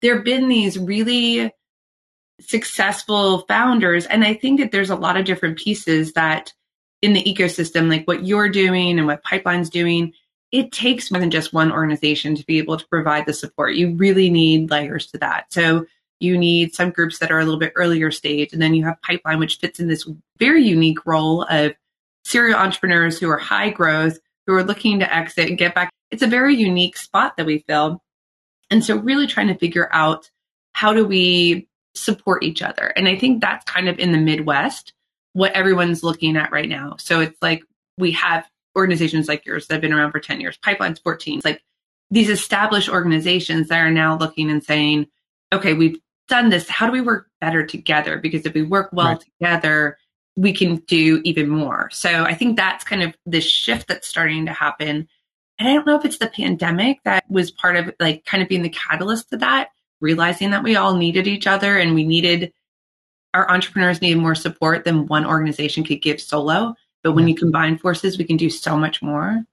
there 0.00 0.16
have 0.16 0.24
been 0.24 0.48
these 0.48 0.78
really 0.78 1.52
successful 2.40 3.40
founders. 3.46 4.06
And 4.06 4.24
I 4.24 4.34
think 4.34 4.60
that 4.60 4.72
there's 4.72 4.90
a 4.90 4.96
lot 4.96 5.16
of 5.16 5.26
different 5.26 5.58
pieces 5.58 6.14
that 6.14 6.52
in 7.02 7.12
the 7.12 7.22
ecosystem, 7.22 7.88
like 7.88 8.06
what 8.06 8.24
you're 8.24 8.48
doing 8.48 8.98
and 8.98 9.06
what 9.06 9.22
Pipeline's 9.22 9.70
doing, 9.70 10.12
it 10.52 10.72
takes 10.72 11.10
more 11.10 11.20
than 11.20 11.30
just 11.30 11.52
one 11.52 11.70
organization 11.70 12.34
to 12.34 12.44
be 12.44 12.58
able 12.58 12.76
to 12.76 12.86
provide 12.88 13.26
the 13.26 13.32
support. 13.32 13.74
You 13.74 13.94
really 13.94 14.30
need 14.30 14.70
layers 14.70 15.06
to 15.08 15.18
that. 15.18 15.52
So 15.52 15.86
you 16.18 16.36
need 16.36 16.74
some 16.74 16.90
groups 16.90 17.18
that 17.18 17.30
are 17.30 17.38
a 17.38 17.44
little 17.44 17.60
bit 17.60 17.72
earlier 17.76 18.10
stage, 18.10 18.52
and 18.52 18.60
then 18.60 18.74
you 18.74 18.84
have 18.84 19.00
pipeline, 19.02 19.38
which 19.38 19.58
fits 19.58 19.80
in 19.80 19.88
this 19.88 20.08
very 20.38 20.62
unique 20.62 21.06
role 21.06 21.44
of 21.44 21.72
serial 22.24 22.58
entrepreneurs 22.58 23.18
who 23.18 23.30
are 23.30 23.38
high 23.38 23.70
growth, 23.70 24.18
who 24.46 24.54
are 24.54 24.64
looking 24.64 24.98
to 24.98 25.14
exit 25.14 25.48
and 25.48 25.58
get 25.58 25.74
back. 25.74 25.90
It's 26.10 26.22
a 26.22 26.26
very 26.26 26.54
unique 26.54 26.96
spot 26.96 27.36
that 27.36 27.46
we 27.46 27.60
fill. 27.60 28.02
And 28.70 28.84
so 28.84 28.96
really 28.96 29.26
trying 29.26 29.48
to 29.48 29.58
figure 29.58 29.88
out 29.92 30.30
how 30.72 30.92
do 30.92 31.04
we 31.04 31.68
support 31.94 32.44
each 32.44 32.62
other. 32.62 32.86
And 32.96 33.08
I 33.08 33.16
think 33.16 33.40
that's 33.40 33.64
kind 33.64 33.88
of 33.88 33.98
in 33.98 34.12
the 34.12 34.18
Midwest, 34.18 34.92
what 35.32 35.52
everyone's 35.52 36.02
looking 36.02 36.36
at 36.36 36.52
right 36.52 36.68
now. 36.68 36.96
So 36.98 37.20
it's 37.20 37.40
like 37.40 37.62
we 37.96 38.12
have 38.12 38.48
organizations 38.76 39.28
like 39.28 39.44
yours 39.46 39.66
that 39.66 39.74
have 39.74 39.82
been 39.82 39.92
around 39.92 40.12
for 40.12 40.20
10 40.20 40.40
years, 40.40 40.56
Pipeline's 40.58 40.98
14. 41.00 41.38
It's 41.38 41.44
like 41.44 41.62
these 42.10 42.28
established 42.28 42.88
organizations 42.88 43.68
that 43.68 43.78
are 43.78 43.90
now 43.90 44.16
looking 44.16 44.50
and 44.50 44.62
saying, 44.62 45.06
okay, 45.52 45.74
we've 45.74 45.98
done 46.28 46.48
this. 46.48 46.68
How 46.68 46.86
do 46.86 46.92
we 46.92 47.00
work 47.00 47.28
better 47.40 47.64
together? 47.64 48.18
Because 48.18 48.46
if 48.46 48.54
we 48.54 48.62
work 48.62 48.90
well 48.92 49.08
right. 49.08 49.20
together, 49.20 49.98
we 50.36 50.52
can 50.52 50.76
do 50.76 51.20
even 51.24 51.48
more. 51.48 51.90
So 51.92 52.24
I 52.24 52.34
think 52.34 52.56
that's 52.56 52.84
kind 52.84 53.02
of 53.02 53.14
the 53.26 53.40
shift 53.40 53.88
that's 53.88 54.08
starting 54.08 54.46
to 54.46 54.52
happen. 54.52 55.08
And 55.58 55.68
I 55.68 55.74
don't 55.74 55.86
know 55.86 55.98
if 55.98 56.04
it's 56.04 56.18
the 56.18 56.28
pandemic 56.28 57.02
that 57.04 57.24
was 57.28 57.50
part 57.50 57.76
of 57.76 57.92
like 58.00 58.24
kind 58.24 58.42
of 58.42 58.48
being 58.48 58.62
the 58.62 58.70
catalyst 58.70 59.30
to 59.30 59.36
that, 59.38 59.68
realizing 60.00 60.50
that 60.50 60.62
we 60.62 60.76
all 60.76 60.96
needed 60.96 61.26
each 61.26 61.46
other 61.46 61.76
and 61.76 61.94
we 61.94 62.04
needed 62.04 62.52
our 63.34 63.50
entrepreneurs 63.50 64.02
needed 64.02 64.18
more 64.18 64.34
support 64.34 64.84
than 64.84 65.06
one 65.06 65.24
organization 65.24 65.84
could 65.84 66.02
give 66.02 66.20
solo. 66.20 66.74
But 67.02 67.12
when 67.12 67.26
yeah. 67.26 67.32
you 67.32 67.38
combine 67.38 67.78
forces, 67.78 68.18
we 68.18 68.24
can 68.24 68.36
do 68.36 68.50
so 68.50 68.76
much 68.76 69.02
more. 69.02 69.44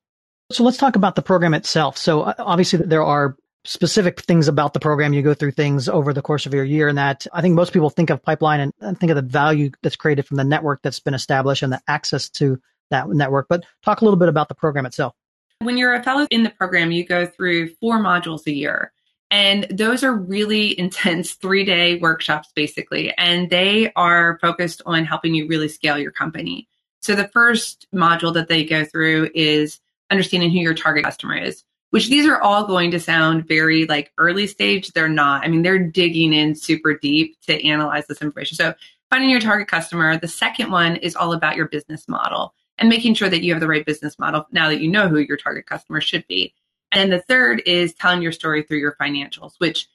So 0.51 0.63
let's 0.63 0.77
talk 0.77 0.95
about 0.95 1.15
the 1.15 1.21
program 1.21 1.53
itself. 1.53 1.97
So 1.97 2.21
uh, 2.21 2.33
obviously 2.39 2.79
there 2.79 3.03
are 3.03 3.35
specific 3.65 4.21
things 4.21 4.47
about 4.47 4.73
the 4.73 4.79
program. 4.79 5.13
You 5.13 5.21
go 5.21 5.33
through 5.33 5.51
things 5.51 5.89
over 5.89 6.13
the 6.13 6.21
course 6.21 6.45
of 6.45 6.53
your 6.53 6.63
year 6.63 6.87
and 6.87 6.97
that 6.97 7.27
I 7.33 7.41
think 7.41 7.53
most 7.53 7.73
people 7.73 7.89
think 7.89 8.09
of 8.09 8.23
pipeline 8.23 8.61
and, 8.61 8.73
and 8.79 8.97
think 8.97 9.09
of 9.09 9.17
the 9.17 9.21
value 9.21 9.71
that's 9.83 9.97
created 9.97 10.25
from 10.25 10.37
the 10.37 10.45
network 10.45 10.81
that's 10.81 11.01
been 11.01 11.13
established 11.13 11.63
and 11.63 11.73
the 11.73 11.81
access 11.87 12.29
to 12.31 12.61
that 12.91 13.09
network. 13.09 13.47
But 13.49 13.65
talk 13.83 14.01
a 14.01 14.05
little 14.05 14.19
bit 14.19 14.29
about 14.29 14.47
the 14.47 14.55
program 14.55 14.85
itself. 14.85 15.13
When 15.59 15.77
you're 15.77 15.93
a 15.93 16.03
fellow 16.03 16.27
in 16.29 16.43
the 16.43 16.49
program, 16.49 16.91
you 16.91 17.05
go 17.05 17.25
through 17.25 17.69
four 17.75 17.99
modules 17.99 18.47
a 18.47 18.51
year. 18.51 18.93
And 19.29 19.65
those 19.69 20.03
are 20.03 20.13
really 20.13 20.79
intense 20.79 21.33
three 21.33 21.65
day 21.65 21.97
workshops, 21.97 22.49
basically. 22.55 23.13
And 23.17 23.49
they 23.49 23.91
are 23.95 24.39
focused 24.41 24.81
on 24.85 25.03
helping 25.03 25.35
you 25.35 25.47
really 25.47 25.67
scale 25.67 25.97
your 25.97 26.11
company. 26.11 26.67
So 27.07 27.15
the 27.15 27.29
first 27.29 27.87
module 27.95 28.33
that 28.33 28.49
they 28.49 28.65
go 28.65 28.83
through 28.83 29.29
is 29.33 29.79
understanding 30.11 30.51
who 30.51 30.59
your 30.59 30.73
target 30.73 31.05
customer 31.05 31.37
is, 31.37 31.63
which 31.91 32.09
these 32.09 32.27
are 32.27 32.41
all 32.41 32.67
going 32.67 32.91
to 32.91 32.99
sound 32.99 33.47
very 33.47 33.85
like 33.85 34.11
early 34.17 34.45
stage. 34.45 34.89
They're 34.89 35.07
not. 35.07 35.45
I 35.45 35.47
mean, 35.47 35.61
they're 35.61 35.79
digging 35.79 36.33
in 36.33 36.53
super 36.53 36.97
deep 36.97 37.39
to 37.43 37.65
analyze 37.65 38.07
this 38.07 38.21
information. 38.21 38.57
So 38.57 38.73
finding 39.09 39.29
your 39.29 39.39
target 39.39 39.69
customer. 39.69 40.17
The 40.17 40.27
second 40.27 40.69
one 40.69 40.97
is 40.97 41.15
all 41.15 41.31
about 41.31 41.55
your 41.55 41.69
business 41.69 42.09
model 42.09 42.53
and 42.77 42.89
making 42.89 43.13
sure 43.13 43.29
that 43.29 43.41
you 43.41 43.53
have 43.53 43.61
the 43.61 43.69
right 43.69 43.85
business 43.85 44.19
model 44.19 44.45
now 44.51 44.67
that 44.67 44.81
you 44.81 44.89
know 44.89 45.07
who 45.07 45.19
your 45.19 45.37
target 45.37 45.65
customer 45.65 46.01
should 46.01 46.27
be. 46.27 46.53
And 46.91 47.09
the 47.09 47.21
third 47.21 47.63
is 47.65 47.93
telling 47.93 48.21
your 48.21 48.33
story 48.33 48.63
through 48.63 48.79
your 48.79 48.97
financials, 48.99 49.53
which 49.59 49.87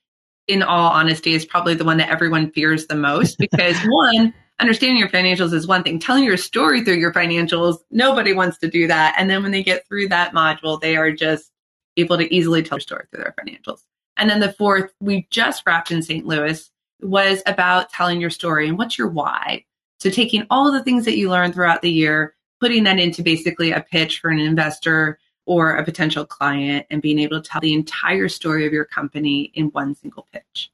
in 0.48 0.62
all 0.62 0.90
honesty 0.90 1.34
is 1.34 1.44
probably 1.44 1.74
the 1.74 1.84
one 1.84 1.98
that 1.98 2.08
everyone 2.08 2.52
fears 2.52 2.86
the 2.86 2.94
most 2.94 3.36
because 3.36 3.76
one, 3.86 4.32
understanding 4.62 4.96
your 4.96 5.08
financials 5.08 5.52
is 5.52 5.66
one 5.66 5.82
thing. 5.82 5.98
Telling 5.98 6.22
your 6.22 6.36
story 6.36 6.84
through 6.84 6.98
your 6.98 7.12
financials, 7.12 7.78
nobody 7.90 8.32
wants 8.32 8.58
to 8.58 8.68
do 8.68 8.86
that. 8.86 9.14
And 9.18 9.28
then 9.28 9.42
when 9.42 9.50
they 9.50 9.62
get 9.62 9.86
through 9.88 10.08
that 10.08 10.32
module, 10.32 10.80
they 10.80 10.96
are 10.96 11.10
just 11.10 11.50
able 11.96 12.16
to 12.16 12.32
easily 12.32 12.62
tell 12.62 12.76
their 12.76 12.80
story 12.80 13.04
through 13.10 13.24
their 13.24 13.34
financials. 13.38 13.80
And 14.16 14.30
then 14.30 14.38
the 14.38 14.52
fourth, 14.52 14.92
we 15.00 15.26
just 15.30 15.64
wrapped 15.66 15.90
in 15.90 16.00
St. 16.00 16.24
Louis, 16.24 16.70
was 17.00 17.42
about 17.44 17.90
telling 17.90 18.20
your 18.20 18.30
story 18.30 18.68
and 18.68 18.78
what's 18.78 18.96
your 18.96 19.08
why. 19.08 19.64
So 19.98 20.10
taking 20.10 20.46
all 20.48 20.70
the 20.70 20.84
things 20.84 21.04
that 21.06 21.16
you 21.16 21.28
learned 21.28 21.54
throughout 21.54 21.82
the 21.82 21.90
year, 21.90 22.34
putting 22.60 22.84
that 22.84 23.00
into 23.00 23.22
basically 23.22 23.72
a 23.72 23.80
pitch 23.80 24.20
for 24.20 24.30
an 24.30 24.38
investor 24.38 25.18
or 25.44 25.76
a 25.76 25.84
potential 25.84 26.24
client 26.24 26.86
and 26.88 27.02
being 27.02 27.18
able 27.18 27.42
to 27.42 27.48
tell 27.48 27.60
the 27.60 27.74
entire 27.74 28.28
story 28.28 28.64
of 28.64 28.72
your 28.72 28.84
company 28.84 29.50
in 29.54 29.66
one 29.66 29.96
single 29.96 30.28
pitch. 30.32 30.70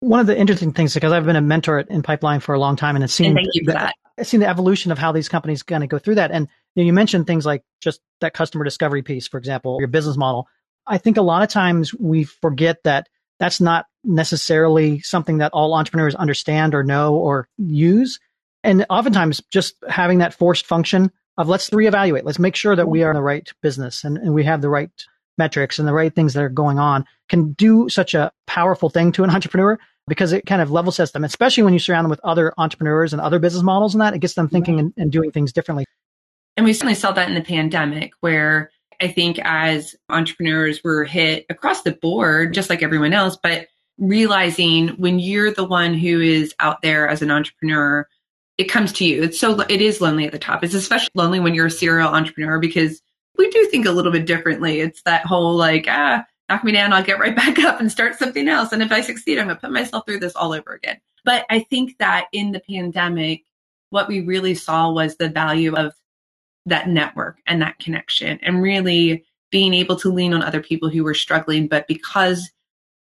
One 0.00 0.20
of 0.20 0.26
the 0.26 0.38
interesting 0.38 0.72
things, 0.72 0.94
because 0.94 1.12
I've 1.12 1.26
been 1.26 1.36
a 1.36 1.40
mentor 1.40 1.80
in 1.80 2.02
Pipeline 2.02 2.40
for 2.40 2.54
a 2.54 2.58
long 2.58 2.76
time 2.76 2.94
and 2.94 3.04
it's 3.04 3.12
seen, 3.12 3.28
and 3.28 3.36
thank 3.36 3.48
you 3.54 3.64
for 3.64 3.72
that. 3.72 3.94
I've 4.18 4.26
seen 4.26 4.40
the 4.40 4.48
evolution 4.48 4.92
of 4.92 4.98
how 4.98 5.12
these 5.12 5.28
companies 5.28 5.62
kind 5.62 5.82
of 5.82 5.88
go 5.88 5.98
through 5.98 6.16
that. 6.16 6.30
And 6.30 6.48
you, 6.74 6.82
know, 6.82 6.86
you 6.86 6.92
mentioned 6.92 7.26
things 7.26 7.46
like 7.46 7.64
just 7.80 8.00
that 8.20 8.34
customer 8.34 8.64
discovery 8.64 9.02
piece, 9.02 9.28
for 9.28 9.38
example, 9.38 9.76
your 9.80 9.88
business 9.88 10.16
model. 10.16 10.48
I 10.86 10.98
think 10.98 11.16
a 11.16 11.22
lot 11.22 11.42
of 11.42 11.48
times 11.48 11.94
we 11.94 12.24
forget 12.24 12.82
that 12.84 13.08
that's 13.38 13.60
not 13.60 13.86
necessarily 14.04 15.00
something 15.00 15.38
that 15.38 15.52
all 15.52 15.74
entrepreneurs 15.74 16.14
understand 16.14 16.74
or 16.74 16.82
know 16.82 17.14
or 17.14 17.48
use. 17.56 18.18
And 18.64 18.86
oftentimes 18.90 19.40
just 19.50 19.74
having 19.88 20.18
that 20.18 20.34
forced 20.34 20.66
function 20.66 21.12
of 21.36 21.48
let's 21.48 21.70
reevaluate, 21.70 22.24
let's 22.24 22.38
make 22.38 22.56
sure 22.56 22.74
that 22.74 22.88
we 22.88 23.04
are 23.04 23.10
in 23.10 23.16
the 23.16 23.22
right 23.22 23.48
business 23.62 24.02
and, 24.02 24.18
and 24.18 24.34
we 24.34 24.44
have 24.44 24.60
the 24.60 24.68
right 24.68 24.90
metrics 25.38 25.78
and 25.78 25.86
the 25.86 25.92
right 25.92 26.14
things 26.14 26.34
that 26.34 26.42
are 26.42 26.48
going 26.48 26.78
on 26.78 27.04
can 27.28 27.52
do 27.52 27.88
such 27.88 28.14
a 28.14 28.32
powerful 28.46 28.90
thing 28.90 29.12
to 29.12 29.24
an 29.24 29.30
entrepreneur 29.34 29.78
because 30.08 30.32
it 30.32 30.46
kind 30.46 30.62
of 30.62 30.70
level 30.70 30.90
sets 30.90 31.12
them, 31.12 31.24
especially 31.24 31.62
when 31.62 31.72
you 31.72 31.78
surround 31.78 32.04
them 32.04 32.10
with 32.10 32.20
other 32.24 32.52
entrepreneurs 32.58 33.12
and 33.12 33.20
other 33.20 33.38
business 33.38 33.62
models 33.62 33.94
and 33.94 34.00
that 34.00 34.14
it 34.14 34.20
gets 34.20 34.34
them 34.34 34.48
thinking 34.48 34.80
and, 34.80 34.92
and 34.96 35.12
doing 35.12 35.30
things 35.30 35.52
differently. 35.52 35.84
And 36.56 36.64
we 36.64 36.72
certainly 36.72 36.94
saw 36.94 37.12
that 37.12 37.28
in 37.28 37.34
the 37.34 37.40
pandemic 37.40 38.12
where 38.20 38.70
I 39.00 39.08
think 39.08 39.38
as 39.44 39.94
entrepreneurs 40.08 40.82
were 40.82 41.04
hit 41.04 41.46
across 41.48 41.82
the 41.82 41.92
board, 41.92 42.52
just 42.52 42.68
like 42.68 42.82
everyone 42.82 43.12
else, 43.12 43.38
but 43.40 43.68
realizing 43.96 44.88
when 44.90 45.18
you're 45.18 45.52
the 45.52 45.64
one 45.64 45.94
who 45.94 46.20
is 46.20 46.54
out 46.58 46.82
there 46.82 47.08
as 47.08 47.22
an 47.22 47.30
entrepreneur, 47.30 48.08
it 48.56 48.64
comes 48.64 48.92
to 48.94 49.04
you. 49.04 49.22
It's 49.22 49.38
so, 49.38 49.60
it 49.60 49.80
is 49.80 50.00
lonely 50.00 50.26
at 50.26 50.32
the 50.32 50.38
top. 50.38 50.64
It's 50.64 50.74
especially 50.74 51.10
lonely 51.14 51.38
when 51.38 51.54
you're 51.54 51.66
a 51.66 51.70
serial 51.70 52.08
entrepreneur 52.08 52.58
because 52.58 53.00
we 53.38 53.48
do 53.50 53.66
think 53.66 53.86
a 53.86 53.92
little 53.92 54.12
bit 54.12 54.26
differently. 54.26 54.80
It's 54.80 55.02
that 55.02 55.24
whole 55.24 55.54
like, 55.56 55.86
ah, 55.88 56.24
knock 56.48 56.64
me 56.64 56.72
down, 56.72 56.92
I'll 56.92 57.04
get 57.04 57.18
right 57.18 57.36
back 57.44 57.58
up 57.60 57.80
and 57.80 57.90
start 57.90 58.18
something 58.18 58.48
else. 58.48 58.72
And 58.72 58.82
if 58.82 58.92
I 58.92 59.00
succeed, 59.00 59.38
I'm 59.38 59.46
going 59.46 59.56
to 59.56 59.60
put 59.60 59.72
myself 59.72 60.04
through 60.06 60.20
this 60.20 60.36
all 60.36 60.52
over 60.52 60.74
again. 60.74 60.98
But 61.24 61.46
I 61.50 61.60
think 61.60 61.98
that 61.98 62.26
in 62.32 62.52
the 62.52 62.60
pandemic, 62.60 63.44
what 63.90 64.08
we 64.08 64.20
really 64.20 64.54
saw 64.54 64.90
was 64.90 65.16
the 65.16 65.28
value 65.28 65.74
of 65.74 65.94
that 66.66 66.88
network 66.88 67.38
and 67.46 67.62
that 67.62 67.78
connection 67.78 68.38
and 68.42 68.62
really 68.62 69.24
being 69.50 69.72
able 69.72 69.96
to 69.96 70.12
lean 70.12 70.34
on 70.34 70.42
other 70.42 70.62
people 70.62 70.88
who 70.88 71.02
were 71.02 71.14
struggling. 71.14 71.66
But 71.66 71.88
because 71.88 72.50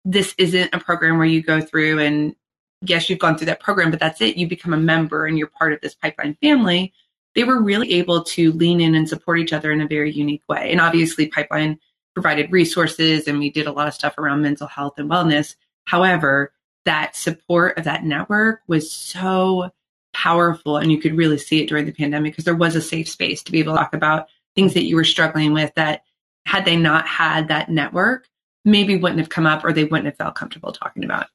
this 0.05 0.33
isn't 0.37 0.73
a 0.73 0.79
program 0.79 1.17
where 1.17 1.27
you 1.27 1.41
go 1.41 1.59
through 1.59 1.99
and 1.99 2.33
yes, 2.81 3.09
you've 3.09 3.19
gone 3.19 3.37
through 3.37 3.47
that 3.47 3.59
program, 3.59 3.91
but 3.91 3.99
that's 3.99 4.21
it. 4.21 4.37
You 4.37 4.47
become 4.47 4.73
a 4.73 4.77
member 4.77 5.25
and 5.25 5.37
you're 5.37 5.47
part 5.47 5.73
of 5.73 5.81
this 5.81 5.95
pipeline 5.95 6.37
family. 6.41 6.93
They 7.37 7.45
were 7.45 7.61
really 7.61 7.93
able 7.93 8.23
to 8.23 8.51
lean 8.51 8.81
in 8.81 8.95
and 8.95 9.07
support 9.07 9.39
each 9.39 9.53
other 9.53 9.71
in 9.71 9.79
a 9.79 9.87
very 9.87 10.11
unique 10.11 10.41
way. 10.49 10.71
And 10.71 10.81
obviously, 10.81 11.27
Pipeline 11.27 11.79
provided 12.15 12.51
resources 12.51 13.27
and 13.27 13.37
we 13.37 13.51
did 13.51 13.67
a 13.67 13.71
lot 13.71 13.87
of 13.87 13.93
stuff 13.93 14.17
around 14.17 14.41
mental 14.41 14.65
health 14.65 14.95
and 14.97 15.07
wellness. 15.07 15.55
However, 15.85 16.51
that 16.85 17.15
support 17.15 17.77
of 17.77 17.83
that 17.83 18.03
network 18.03 18.61
was 18.67 18.91
so 18.91 19.69
powerful 20.13 20.77
and 20.77 20.91
you 20.91 20.99
could 20.99 21.15
really 21.15 21.37
see 21.37 21.61
it 21.61 21.69
during 21.69 21.85
the 21.85 21.91
pandemic 21.91 22.33
because 22.33 22.45
there 22.45 22.55
was 22.55 22.75
a 22.75 22.81
safe 22.81 23.07
space 23.07 23.43
to 23.43 23.51
be 23.51 23.59
able 23.59 23.73
to 23.73 23.77
talk 23.77 23.93
about 23.93 24.29
things 24.55 24.73
that 24.73 24.85
you 24.85 24.95
were 24.95 25.03
struggling 25.03 25.53
with 25.53 25.71
that 25.75 26.01
had 26.47 26.65
they 26.65 26.75
not 26.75 27.05
had 27.07 27.49
that 27.49 27.69
network 27.69 28.27
maybe 28.65 28.97
wouldn't 28.97 29.19
have 29.19 29.29
come 29.29 29.45
up 29.45 29.63
or 29.63 29.71
they 29.71 29.83
wouldn't 29.83 30.07
have 30.07 30.17
felt 30.17 30.33
comfortable 30.33 30.71
talking 30.71 31.03
about 31.03 31.27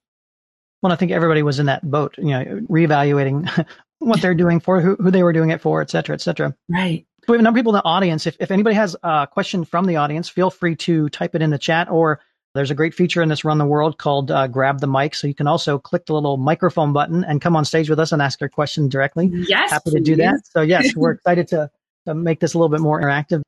well 0.83 0.93
i 0.93 0.97
think 0.97 1.13
everybody 1.13 1.43
was 1.45 1.61
in 1.61 1.67
that 1.67 1.89
boat 1.89 2.17
you 2.19 2.31
know 2.31 2.45
reevaluating 2.69 3.67
what 4.07 4.21
they're 4.21 4.35
doing 4.35 4.61
for 4.61 4.81
who, 4.81 4.97
who 4.97 5.11
they 5.11 5.23
were 5.23 5.33
doing 5.33 5.51
it 5.51 5.61
for 5.61 5.81
et 5.81 5.91
cetera 5.91 6.15
et 6.15 6.21
cetera 6.21 6.55
right 6.69 7.07
we 7.29 7.35
have 7.35 7.41
a 7.41 7.43
number 7.43 7.59
of 7.59 7.63
people 7.63 7.75
in 7.75 7.79
the 7.79 7.85
audience 7.85 8.27
if, 8.27 8.37
if 8.41 8.51
anybody 8.51 8.75
has 8.75 8.97
a 9.03 9.29
question 9.31 9.65
from 9.65 9.87
the 9.87 9.97
audience 9.97 10.29
feel 10.29 10.51
free 10.51 10.77
to 10.77 11.09
type 11.09 11.35
it 11.35 11.43
in 11.43 11.51
the 11.51 11.59
chat 11.59 11.91
or 11.91 12.21
there's 12.55 12.71
a 12.71 12.75
great 12.75 12.95
feature 12.95 13.23
in 13.23 13.29
this 13.29 13.45
Run 13.45 13.59
the 13.59 13.65
World 13.65 13.99
called 13.99 14.31
uh, 14.31 14.47
Grab 14.47 14.81
the 14.81 14.87
Mic. 14.87 15.15
So 15.15 15.27
you 15.27 15.35
can 15.35 15.47
also 15.47 15.79
click 15.79 16.07
the 16.07 16.13
little 16.13 16.37
microphone 16.37 16.93
button 16.93 17.25
and 17.25 17.41
come 17.41 17.57
on 17.57 17.65
stage 17.65 17.89
with 17.89 17.99
us 17.99 18.13
and 18.13 18.21
ask 18.21 18.41
your 18.41 18.51
question 18.51 18.89
directly. 18.89 19.31
Yes. 19.33 19.71
Happy 19.71 19.91
to 19.93 20.01
do 20.01 20.17
that. 20.17 20.47
So, 20.51 20.61
yes, 20.61 20.93
we're 20.97 21.13
excited 21.13 21.49
to, 21.49 21.71
to 22.07 22.15
make 22.15 22.41
this 22.41 22.53
a 22.55 22.59
little 22.59 22.69
bit 22.69 22.81
more 22.81 23.01
interactive. 23.01 23.43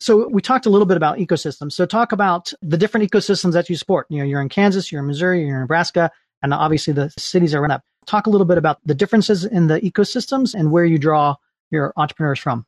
So 0.00 0.28
we 0.28 0.42
talked 0.42 0.66
a 0.66 0.70
little 0.70 0.86
bit 0.86 0.96
about 0.96 1.18
ecosystems. 1.18 1.72
So 1.72 1.86
talk 1.86 2.12
about 2.12 2.52
the 2.60 2.76
different 2.76 3.10
ecosystems 3.10 3.52
that 3.52 3.70
you 3.70 3.76
support. 3.76 4.06
You 4.10 4.18
know, 4.18 4.24
you're 4.24 4.40
in 4.40 4.48
Kansas, 4.48 4.90
you're 4.90 5.00
in 5.00 5.06
Missouri, 5.06 5.46
you're 5.46 5.54
in 5.54 5.60
Nebraska, 5.62 6.10
and 6.42 6.52
obviously 6.52 6.92
the 6.92 7.10
cities 7.16 7.54
are 7.54 7.62
run 7.62 7.70
up. 7.70 7.84
Talk 8.06 8.26
a 8.26 8.30
little 8.30 8.46
bit 8.46 8.58
about 8.58 8.78
the 8.84 8.94
differences 8.94 9.44
in 9.44 9.68
the 9.68 9.80
ecosystems 9.80 10.54
and 10.54 10.70
where 10.70 10.84
you 10.84 10.98
draw 10.98 11.36
your 11.70 11.92
entrepreneurs 11.96 12.38
from. 12.38 12.66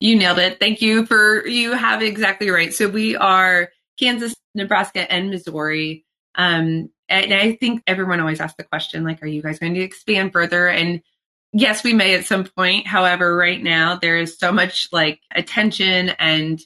You 0.00 0.16
nailed 0.16 0.38
it. 0.38 0.58
Thank 0.58 0.82
you 0.82 1.06
for 1.06 1.46
you 1.46 1.72
have 1.72 2.02
exactly 2.02 2.50
right. 2.50 2.74
So 2.74 2.88
we 2.88 3.16
are 3.16 3.70
Kansas, 3.98 4.34
Nebraska, 4.54 5.10
and 5.10 5.30
Missouri. 5.30 6.04
Um, 6.34 6.90
and 7.08 7.32
I 7.32 7.52
think 7.52 7.82
everyone 7.86 8.20
always 8.20 8.40
asks 8.40 8.56
the 8.56 8.64
question, 8.64 9.04
like, 9.04 9.22
are 9.22 9.26
you 9.26 9.42
guys 9.42 9.58
going 9.58 9.74
to 9.74 9.80
expand 9.80 10.32
further? 10.32 10.68
And 10.68 11.02
yes, 11.52 11.84
we 11.84 11.92
may 11.92 12.14
at 12.14 12.24
some 12.24 12.44
point. 12.44 12.86
However, 12.86 13.36
right 13.36 13.62
now 13.62 13.96
there 13.96 14.18
is 14.18 14.38
so 14.38 14.50
much 14.50 14.88
like 14.92 15.20
attention 15.34 16.10
and 16.18 16.60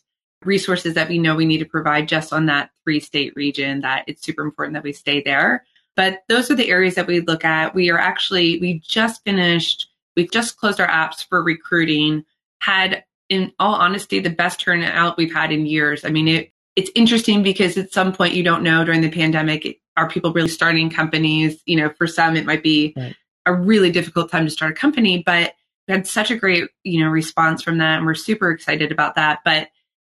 resources 0.45 0.95
that 0.95 1.09
we 1.09 1.19
know 1.19 1.35
we 1.35 1.45
need 1.45 1.59
to 1.59 1.65
provide 1.65 2.09
just 2.09 2.33
on 2.33 2.47
that 2.47 2.71
three 2.85 3.01
state 3.01 3.35
region 3.37 3.81
that 3.81 4.05
it's 4.07 4.23
super 4.23 4.43
important 4.43 4.75
that 4.75 4.85
we 4.85 4.93
stay 4.93 5.21
there. 5.21 5.65
But 5.97 6.23
those 6.29 6.51
are 6.51 6.55
the 6.55 6.71
areas 6.71 6.95
that 6.95 7.07
we 7.07 7.21
look 7.21 7.45
at. 7.45 7.75
We 7.75 7.91
are 7.91 7.99
actually, 7.99 8.61
we 8.61 8.81
just 8.81 9.25
finished, 9.25 9.89
we've 10.15 10.31
just 10.31 10.59
closed 10.59 10.81
our 10.81 10.89
apps 10.89 11.27
for 11.27 11.43
recruiting, 11.43 12.25
had 12.61 13.05
in 13.29 13.53
all 13.59 13.75
honesty, 13.75 14.21
the 14.21 14.31
best 14.31 14.61
turnout 14.61 15.17
we've 15.17 15.35
had 15.35 15.51
in 15.51 15.67
years. 15.67 16.05
I 16.05 16.11
mean, 16.11 16.29
it 16.29 16.53
it's 16.77 16.91
interesting 16.95 17.43
because 17.43 17.77
at 17.79 17.93
some 17.93 18.13
point 18.13 18.35
you 18.35 18.43
don't 18.43 18.63
know 18.63 18.85
during 18.85 19.01
the 19.01 19.11
pandemic 19.11 19.81
are 19.97 20.09
people 20.09 20.33
really 20.33 20.49
starting 20.49 20.91
companies 20.91 21.61
you 21.67 21.77
know 21.77 21.91
for 21.97 22.07
some 22.07 22.37
it 22.37 22.45
might 22.45 22.63
be 22.63 22.93
right. 22.97 23.17
a 23.47 23.53
really 23.53 23.91
difficult 23.91 24.31
time 24.31 24.45
to 24.45 24.51
start 24.51 24.73
a 24.73 24.75
company 24.75 25.23
but 25.25 25.55
we 25.89 25.95
had 25.95 26.07
such 26.07 26.31
a 26.31 26.37
great 26.37 26.69
you 26.85 27.01
know 27.03 27.09
response 27.09 27.63
from 27.63 27.79
that 27.79 27.97
and 27.97 28.07
we're 28.07 28.15
super 28.15 28.51
excited 28.51 28.93
about 28.93 29.15
that 29.17 29.41
but 29.45 29.69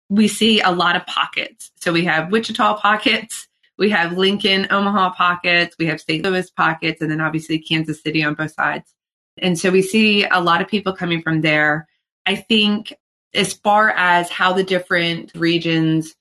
we 0.09 0.27
see 0.27 0.61
a 0.61 0.71
lot 0.71 0.95
of 0.95 1.05
pockets 1.07 1.71
so 1.77 1.91
we 1.91 2.05
have 2.05 2.31
wichita 2.31 2.75
pockets 2.75 3.47
we 3.81 3.89
have 3.89 4.17
lincoln 4.17 4.65
omaha 4.69 5.11
pockets 5.13 5.75
we 5.77 5.85
have 5.85 5.99
st 5.99 6.23
louis 6.23 6.49
pockets 6.51 7.01
and 7.01 7.11
then 7.11 7.19
obviously 7.19 7.59
kansas 7.59 8.01
city 8.01 8.23
on 8.23 8.33
both 8.33 8.53
sides 8.53 8.93
and 9.37 9.59
so 9.59 9.69
we 9.69 9.81
see 9.81 10.23
a 10.25 10.39
lot 10.39 10.61
of 10.61 10.67
people 10.67 10.93
coming 10.93 11.21
from 11.21 11.41
there 11.41 11.87
i 12.25 12.35
think 12.35 12.93
as 13.33 13.53
far 13.53 13.89
as 13.91 14.29
how 14.29 14.53
the 14.53 14.63
different 14.63 15.31
regions 15.35 16.15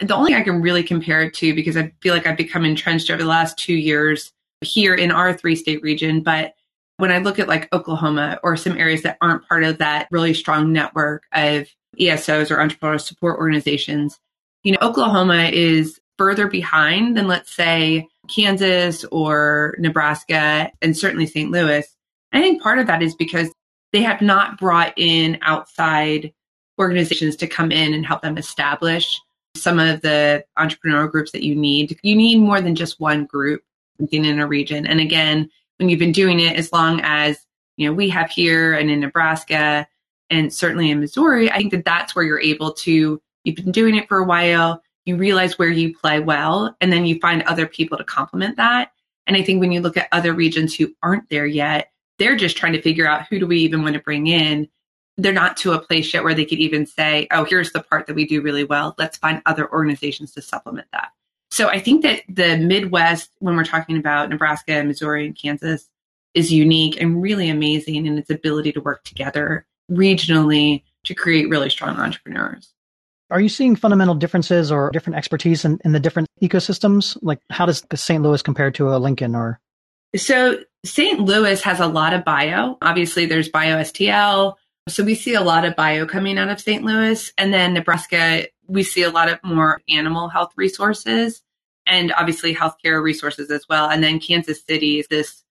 the 0.00 0.14
only 0.14 0.32
thing 0.32 0.40
I 0.40 0.44
can 0.44 0.60
really 0.60 0.82
compare 0.82 1.22
it 1.22 1.34
to 1.34 1.54
because 1.54 1.76
I 1.76 1.92
feel 2.00 2.12
like 2.12 2.26
I've 2.26 2.36
become 2.36 2.64
entrenched 2.64 3.10
over 3.10 3.22
the 3.22 3.28
last 3.28 3.58
two 3.58 3.74
years 3.74 4.32
here 4.60 4.94
in 4.94 5.10
our 5.10 5.32
three 5.32 5.56
state 5.56 5.82
region. 5.82 6.22
But 6.22 6.54
when 6.98 7.10
I 7.10 7.18
look 7.18 7.38
at 7.38 7.48
like 7.48 7.72
Oklahoma 7.74 8.38
or 8.42 8.56
some 8.56 8.76
areas 8.76 9.02
that 9.02 9.18
aren't 9.20 9.46
part 9.48 9.64
of 9.64 9.78
that 9.78 10.08
really 10.10 10.34
strong 10.34 10.72
network 10.72 11.24
of 11.32 11.68
ESOs 11.98 12.50
or 12.50 12.56
entrepreneurial 12.56 13.00
support 13.00 13.38
organizations, 13.38 14.18
you 14.64 14.72
know, 14.72 14.78
Oklahoma 14.82 15.50
is 15.52 15.98
further 16.18 16.48
behind 16.48 17.16
than 17.16 17.28
let's 17.28 17.54
say 17.54 18.08
Kansas 18.28 19.04
or 19.12 19.74
Nebraska 19.78 20.70
and 20.82 20.96
certainly 20.96 21.26
St. 21.26 21.50
Louis. 21.50 21.86
I 22.32 22.40
think 22.40 22.62
part 22.62 22.78
of 22.78 22.86
that 22.86 23.02
is 23.02 23.14
because 23.14 23.50
they 23.92 24.02
have 24.02 24.20
not 24.20 24.58
brought 24.58 24.92
in 24.96 25.38
outside 25.42 26.32
organizations 26.78 27.36
to 27.36 27.46
come 27.46 27.72
in 27.72 27.94
and 27.94 28.04
help 28.04 28.22
them 28.22 28.36
establish 28.36 29.20
some 29.54 29.78
of 29.78 30.02
the 30.02 30.44
entrepreneurial 30.58 31.10
groups 31.10 31.32
that 31.32 31.44
you 31.44 31.54
need. 31.54 31.98
You 32.02 32.14
need 32.14 32.36
more 32.36 32.60
than 32.60 32.74
just 32.74 33.00
one 33.00 33.24
group 33.24 33.62
working 33.98 34.24
in 34.24 34.38
a 34.38 34.46
region. 34.46 34.86
And 34.86 35.00
again, 35.00 35.50
when 35.78 35.88
you've 35.88 35.98
been 35.98 36.12
doing 36.12 36.40
it 36.40 36.56
as 36.56 36.72
long 36.72 37.00
as 37.02 37.38
you 37.76 37.86
know 37.86 37.94
we 37.94 38.08
have 38.10 38.30
here 38.30 38.74
and 38.74 38.90
in 38.90 39.00
Nebraska 39.00 39.86
and 40.30 40.52
certainly 40.52 40.90
in 40.90 41.00
Missouri, 41.00 41.50
I 41.50 41.58
think 41.58 41.72
that 41.72 41.84
that's 41.84 42.14
where 42.14 42.24
you're 42.24 42.40
able 42.40 42.72
to. 42.72 43.20
You've 43.44 43.56
been 43.56 43.72
doing 43.72 43.94
it 43.94 44.08
for 44.08 44.18
a 44.18 44.24
while. 44.24 44.82
You 45.06 45.16
realize 45.16 45.58
where 45.58 45.70
you 45.70 45.96
play 45.96 46.20
well, 46.20 46.76
and 46.80 46.92
then 46.92 47.06
you 47.06 47.18
find 47.20 47.42
other 47.42 47.66
people 47.66 47.96
to 47.96 48.04
complement 48.04 48.56
that. 48.58 48.92
And 49.26 49.36
I 49.36 49.42
think 49.42 49.60
when 49.60 49.72
you 49.72 49.80
look 49.80 49.96
at 49.96 50.08
other 50.12 50.34
regions 50.34 50.74
who 50.74 50.94
aren't 51.02 51.28
there 51.30 51.46
yet, 51.46 51.90
they're 52.18 52.36
just 52.36 52.56
trying 52.56 52.74
to 52.74 52.82
figure 52.82 53.08
out 53.08 53.26
who 53.26 53.38
do 53.38 53.46
we 53.46 53.58
even 53.60 53.82
want 53.82 53.94
to 53.94 54.00
bring 54.00 54.26
in 54.26 54.68
they're 55.16 55.32
not 55.32 55.56
to 55.58 55.72
a 55.72 55.78
place 55.78 56.12
yet 56.12 56.24
where 56.24 56.34
they 56.34 56.44
could 56.44 56.58
even 56.58 56.86
say, 56.86 57.26
oh, 57.30 57.44
here's 57.44 57.72
the 57.72 57.82
part 57.82 58.06
that 58.06 58.14
we 58.14 58.26
do 58.26 58.42
really 58.42 58.64
well. 58.64 58.94
Let's 58.98 59.16
find 59.16 59.42
other 59.46 59.70
organizations 59.72 60.32
to 60.32 60.42
supplement 60.42 60.88
that. 60.92 61.10
So 61.50 61.68
I 61.68 61.80
think 61.80 62.02
that 62.02 62.22
the 62.28 62.58
Midwest, 62.58 63.30
when 63.38 63.56
we're 63.56 63.64
talking 63.64 63.96
about 63.96 64.28
Nebraska, 64.28 64.72
and 64.72 64.88
Missouri, 64.88 65.26
and 65.26 65.36
Kansas, 65.36 65.88
is 66.34 66.52
unique 66.52 67.00
and 67.00 67.22
really 67.22 67.48
amazing 67.48 68.04
in 68.04 68.18
its 68.18 68.28
ability 68.28 68.72
to 68.72 68.80
work 68.80 69.04
together 69.04 69.64
regionally 69.90 70.82
to 71.04 71.14
create 71.14 71.48
really 71.48 71.70
strong 71.70 71.96
entrepreneurs. 71.96 72.74
Are 73.30 73.40
you 73.40 73.48
seeing 73.48 73.74
fundamental 73.76 74.14
differences 74.14 74.70
or 74.70 74.90
different 74.90 75.16
expertise 75.16 75.64
in, 75.64 75.78
in 75.84 75.92
the 75.92 76.00
different 76.00 76.28
ecosystems? 76.42 77.16
Like 77.22 77.40
how 77.50 77.66
does 77.66 77.84
St. 77.94 78.22
Louis 78.22 78.42
compare 78.42 78.70
to 78.72 78.94
a 78.94 78.98
Lincoln 78.98 79.34
or? 79.34 79.60
So 80.14 80.58
St. 80.84 81.20
Louis 81.20 81.60
has 81.62 81.80
a 81.80 81.86
lot 81.86 82.14
of 82.14 82.24
bio. 82.24 82.78
Obviously 82.82 83.26
there's 83.26 83.50
BioSTL. 83.50 84.54
So 84.88 85.02
we 85.02 85.16
see 85.16 85.34
a 85.34 85.40
lot 85.40 85.64
of 85.64 85.74
bio 85.74 86.06
coming 86.06 86.38
out 86.38 86.48
of 86.48 86.60
St. 86.60 86.84
Louis 86.84 87.32
and 87.36 87.52
then 87.52 87.74
Nebraska, 87.74 88.46
we 88.68 88.84
see 88.84 89.02
a 89.02 89.10
lot 89.10 89.28
of 89.28 89.40
more 89.42 89.82
animal 89.88 90.28
health 90.28 90.52
resources 90.56 91.42
and 91.86 92.12
obviously 92.12 92.54
healthcare 92.54 93.02
resources 93.02 93.50
as 93.50 93.66
well. 93.68 93.88
And 93.88 94.02
then 94.02 94.20
Kansas 94.20 94.62
City 94.64 95.00
is 95.00 95.08
this 95.08 95.42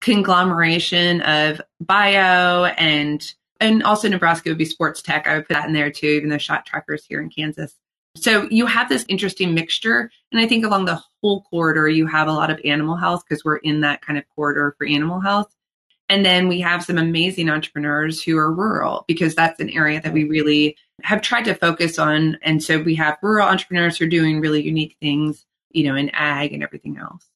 conglomeration 0.00 1.20
of 1.22 1.60
bio 1.80 2.64
and 2.64 3.34
and 3.60 3.82
also 3.82 4.08
Nebraska 4.08 4.50
would 4.50 4.58
be 4.58 4.64
sports 4.64 5.02
tech. 5.02 5.26
I 5.26 5.34
would 5.34 5.48
put 5.48 5.54
that 5.54 5.66
in 5.66 5.72
there 5.72 5.90
too, 5.90 6.06
even 6.06 6.28
though 6.28 6.36
ShotTracker's 6.36 7.04
here 7.04 7.20
in 7.20 7.30
Kansas. 7.30 7.74
So 8.16 8.48
you 8.50 8.66
have 8.66 8.88
this 8.88 9.04
interesting 9.08 9.54
mixture. 9.54 10.10
And 10.32 10.40
I 10.40 10.46
think 10.46 10.64
along 10.64 10.86
the 10.86 11.02
whole 11.22 11.42
corridor, 11.42 11.88
you 11.88 12.06
have 12.06 12.28
a 12.28 12.32
lot 12.32 12.50
of 12.50 12.60
animal 12.64 12.96
health 12.96 13.24
because 13.28 13.44
we're 13.44 13.56
in 13.56 13.80
that 13.82 14.02
kind 14.02 14.18
of 14.18 14.24
corridor 14.34 14.74
for 14.76 14.86
animal 14.86 15.20
health. 15.20 15.54
And 16.08 16.24
then 16.24 16.48
we 16.48 16.60
have 16.60 16.84
some 16.84 16.96
amazing 16.98 17.50
entrepreneurs 17.50 18.22
who 18.22 18.38
are 18.38 18.52
rural 18.52 19.04
because 19.06 19.34
that's 19.34 19.60
an 19.60 19.70
area 19.70 20.00
that 20.00 20.12
we 20.12 20.24
really 20.24 20.76
have 21.02 21.20
tried 21.20 21.44
to 21.44 21.54
focus 21.54 21.98
on. 21.98 22.38
And 22.42 22.62
so 22.62 22.80
we 22.80 22.94
have 22.94 23.18
rural 23.22 23.46
entrepreneurs 23.46 23.98
who 23.98 24.06
are 24.06 24.08
doing 24.08 24.40
really 24.40 24.62
unique 24.62 24.96
things, 25.00 25.44
you 25.70 25.84
know, 25.84 25.94
in 25.94 26.10
ag 26.10 26.52
and 26.52 26.62
everything 26.62 26.96
else. 26.96 27.26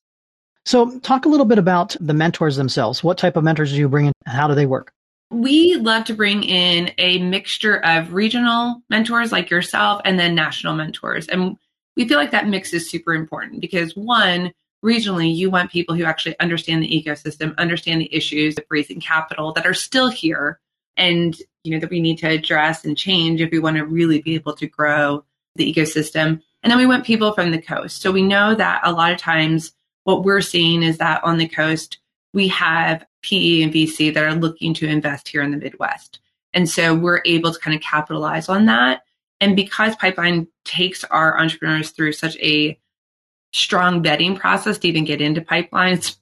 So, 0.64 1.00
talk 1.00 1.24
a 1.24 1.28
little 1.28 1.44
bit 1.44 1.58
about 1.58 1.96
the 1.98 2.14
mentors 2.14 2.54
themselves. 2.54 3.02
What 3.02 3.18
type 3.18 3.36
of 3.36 3.42
mentors 3.42 3.72
do 3.72 3.78
you 3.78 3.88
bring 3.88 4.06
in? 4.06 4.12
and 4.26 4.36
How 4.36 4.46
do 4.46 4.54
they 4.54 4.64
work? 4.64 4.92
We 5.32 5.76
love 5.76 6.04
to 6.04 6.14
bring 6.14 6.44
in 6.44 6.92
a 6.98 7.18
mixture 7.18 7.76
of 7.84 8.12
regional 8.12 8.82
mentors 8.90 9.32
like 9.32 9.50
yourself 9.50 10.02
and 10.04 10.18
then 10.18 10.34
national 10.34 10.74
mentors. 10.74 11.26
And 11.26 11.56
we 11.96 12.06
feel 12.06 12.18
like 12.18 12.30
that 12.32 12.48
mix 12.48 12.72
is 12.72 12.90
super 12.90 13.14
important 13.14 13.60
because 13.60 13.96
one, 13.96 14.52
regionally, 14.84 15.34
you 15.34 15.50
want 15.50 15.70
people 15.70 15.94
who 15.94 16.04
actually 16.04 16.38
understand 16.38 16.82
the 16.82 17.04
ecosystem, 17.04 17.56
understand 17.56 18.00
the 18.00 18.14
issues 18.14 18.56
of 18.58 18.64
raising 18.68 19.00
capital 19.00 19.52
that 19.52 19.66
are 19.66 19.74
still 19.74 20.10
here 20.10 20.60
and 20.96 21.36
you 21.64 21.72
know 21.72 21.80
that 21.80 21.90
we 21.90 22.00
need 22.00 22.18
to 22.18 22.28
address 22.28 22.84
and 22.84 22.96
change 22.96 23.40
if 23.40 23.50
we 23.50 23.58
want 23.58 23.76
to 23.76 23.84
really 23.84 24.20
be 24.20 24.34
able 24.34 24.54
to 24.54 24.66
grow 24.66 25.24
the 25.54 25.72
ecosystem. 25.72 26.42
And 26.62 26.70
then 26.70 26.78
we 26.78 26.86
want 26.86 27.04
people 27.04 27.32
from 27.32 27.50
the 27.50 27.60
coast. 27.60 28.02
So 28.02 28.12
we 28.12 28.22
know 28.22 28.54
that 28.54 28.80
a 28.84 28.92
lot 28.92 29.12
of 29.12 29.18
times 29.18 29.72
what 30.04 30.24
we're 30.24 30.40
seeing 30.40 30.82
is 30.82 30.98
that 30.98 31.22
on 31.24 31.38
the 31.38 31.48
coast, 31.48 31.98
we 32.32 32.48
have 32.48 33.04
PE 33.22 33.62
and 33.62 33.72
VC 33.72 34.12
that 34.12 34.24
are 34.24 34.34
looking 34.34 34.74
to 34.74 34.86
invest 34.86 35.28
here 35.28 35.42
in 35.42 35.50
the 35.50 35.56
Midwest. 35.56 36.20
And 36.54 36.68
so 36.68 36.94
we're 36.94 37.22
able 37.24 37.52
to 37.52 37.58
kind 37.58 37.74
of 37.74 37.82
capitalize 37.82 38.48
on 38.48 38.66
that. 38.66 39.02
And 39.40 39.56
because 39.56 39.96
Pipeline 39.96 40.48
takes 40.64 41.04
our 41.04 41.38
entrepreneurs 41.38 41.90
through 41.90 42.12
such 42.12 42.36
a 42.38 42.78
strong 43.52 44.02
vetting 44.02 44.38
process 44.38 44.78
to 44.78 44.88
even 44.88 45.04
get 45.04 45.20
into 45.20 45.40
Pipeline, 45.40 45.94
it's 45.94 46.18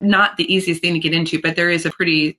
not 0.00 0.36
the 0.36 0.52
easiest 0.52 0.80
thing 0.80 0.94
to 0.94 0.98
get 0.98 1.14
into, 1.14 1.40
but 1.40 1.56
there 1.56 1.70
is 1.70 1.86
a 1.86 1.90
pretty 1.90 2.38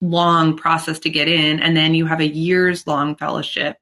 long 0.00 0.56
process 0.56 0.98
to 1.00 1.10
get 1.10 1.28
in. 1.28 1.60
And 1.60 1.76
then 1.76 1.94
you 1.94 2.06
have 2.06 2.20
a 2.20 2.28
years 2.28 2.86
long 2.86 3.16
fellowship. 3.16 3.78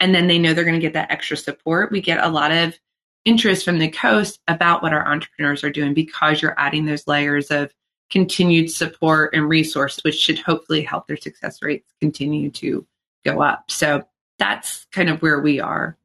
And 0.00 0.14
then 0.14 0.28
they 0.28 0.38
know 0.38 0.54
they're 0.54 0.64
going 0.64 0.74
to 0.74 0.80
get 0.80 0.94
that 0.94 1.10
extra 1.10 1.36
support. 1.36 1.90
We 1.90 2.00
get 2.00 2.24
a 2.24 2.28
lot 2.28 2.52
of 2.52 2.78
interest 3.24 3.64
from 3.64 3.78
the 3.78 3.90
coast 3.90 4.40
about 4.48 4.82
what 4.82 4.92
our 4.92 5.06
entrepreneurs 5.06 5.64
are 5.64 5.70
doing 5.70 5.92
because 5.92 6.40
you're 6.40 6.54
adding 6.56 6.86
those 6.86 7.06
layers 7.06 7.50
of 7.50 7.72
continued 8.10 8.70
support 8.70 9.34
and 9.34 9.48
resource, 9.48 9.98
which 10.02 10.16
should 10.16 10.38
hopefully 10.38 10.82
help 10.82 11.06
their 11.06 11.16
success 11.16 11.60
rates 11.62 11.92
continue 12.00 12.50
to 12.50 12.86
go 13.24 13.42
up. 13.42 13.70
So 13.70 14.04
that's 14.38 14.86
kind 14.92 15.10
of 15.10 15.20
where 15.20 15.40
we 15.40 15.60
are. 15.60 15.96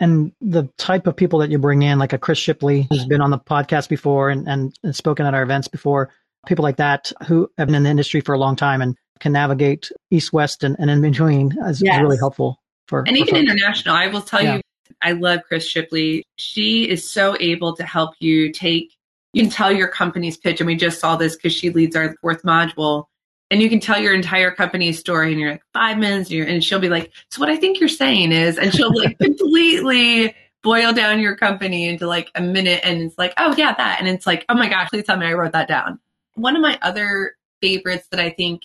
And 0.00 0.32
the 0.40 0.68
type 0.78 1.06
of 1.06 1.16
people 1.16 1.40
that 1.40 1.50
you 1.50 1.58
bring 1.58 1.82
in, 1.82 1.98
like 1.98 2.14
a 2.14 2.18
Chris 2.18 2.38
Shipley, 2.38 2.86
who's 2.90 3.04
been 3.04 3.20
on 3.20 3.30
the 3.30 3.38
podcast 3.38 3.88
before 3.88 4.30
and, 4.30 4.48
and, 4.48 4.74
and 4.82 4.96
spoken 4.96 5.26
at 5.26 5.34
our 5.34 5.42
events 5.42 5.68
before, 5.68 6.10
people 6.46 6.62
like 6.62 6.76
that 6.76 7.12
who 7.26 7.50
have 7.58 7.68
been 7.68 7.74
in 7.74 7.82
the 7.82 7.90
industry 7.90 8.22
for 8.22 8.34
a 8.34 8.38
long 8.38 8.56
time 8.56 8.80
and 8.80 8.96
can 9.18 9.32
navigate 9.32 9.92
east, 10.10 10.32
west, 10.32 10.64
and, 10.64 10.74
and 10.78 10.90
in 10.90 11.02
between 11.02 11.52
is, 11.66 11.82
yes. 11.82 11.96
is 11.96 12.02
really 12.02 12.16
helpful 12.16 12.58
for. 12.88 13.00
And 13.00 13.08
for 13.08 13.14
even 13.14 13.26
folks. 13.34 13.40
international, 13.40 13.94
I 13.94 14.06
will 14.06 14.22
tell 14.22 14.42
yeah. 14.42 14.56
you, 14.56 14.62
I 15.02 15.12
love 15.12 15.40
Chris 15.46 15.66
Shipley. 15.66 16.24
She 16.36 16.88
is 16.88 17.08
so 17.08 17.36
able 17.38 17.76
to 17.76 17.84
help 17.84 18.14
you 18.20 18.52
take, 18.52 18.96
you 19.32 19.42
can 19.42 19.50
tell 19.50 19.72
your 19.72 19.88
company's 19.88 20.36
pitch. 20.36 20.60
And 20.60 20.66
we 20.66 20.76
just 20.76 21.00
saw 21.00 21.16
this 21.16 21.36
because 21.36 21.52
she 21.52 21.70
leads 21.70 21.96
our 21.96 22.14
fourth 22.20 22.42
module. 22.42 23.06
And 23.50 23.60
you 23.60 23.68
can 23.68 23.80
tell 23.80 23.98
your 23.98 24.14
entire 24.14 24.52
company's 24.52 24.98
story 24.98 25.32
and 25.32 25.40
you're 25.40 25.50
like 25.52 25.62
five 25.72 25.98
minutes 25.98 26.30
and, 26.30 26.48
and 26.48 26.62
she'll 26.62 26.78
be 26.78 26.88
like, 26.88 27.10
so 27.30 27.40
what 27.40 27.50
I 27.50 27.56
think 27.56 27.80
you're 27.80 27.88
saying 27.88 28.30
is, 28.30 28.58
and 28.58 28.72
she'll 28.72 28.94
like 28.96 29.18
completely 29.22 30.34
boil 30.62 30.92
down 30.92 31.20
your 31.20 31.36
company 31.36 31.88
into 31.88 32.06
like 32.06 32.30
a 32.34 32.40
minute 32.40 32.80
and 32.84 33.02
it's 33.02 33.18
like, 33.18 33.34
oh 33.38 33.54
yeah, 33.56 33.74
that. 33.74 33.96
And 33.98 34.08
it's 34.08 34.26
like, 34.26 34.44
oh 34.48 34.54
my 34.54 34.68
gosh, 34.68 34.90
please 34.90 35.04
tell 35.04 35.16
me 35.16 35.26
I 35.26 35.32
wrote 35.32 35.52
that 35.52 35.68
down. 35.68 35.98
One 36.34 36.54
of 36.54 36.62
my 36.62 36.78
other 36.82 37.34
favorites 37.60 38.06
that 38.10 38.20
I 38.20 38.30
think 38.30 38.62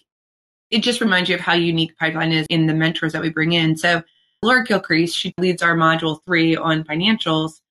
it 0.69 0.83
just 0.83 1.01
reminds 1.01 1.29
you 1.29 1.35
of 1.35 1.41
how 1.41 1.53
unique 1.53 1.97
pipeline 1.97 2.31
is 2.31 2.45
in 2.49 2.67
the 2.67 2.73
mentors 2.73 3.13
that 3.13 3.21
we 3.21 3.29
bring 3.29 3.53
in. 3.53 3.77
So 3.77 4.03
Laura 4.43 4.65
Kilcrease, 4.65 5.15
she 5.15 5.33
leads 5.39 5.63
our 5.63 5.75
module 5.75 6.19
three 6.25 6.55
on 6.55 6.83
financials. 6.83 7.61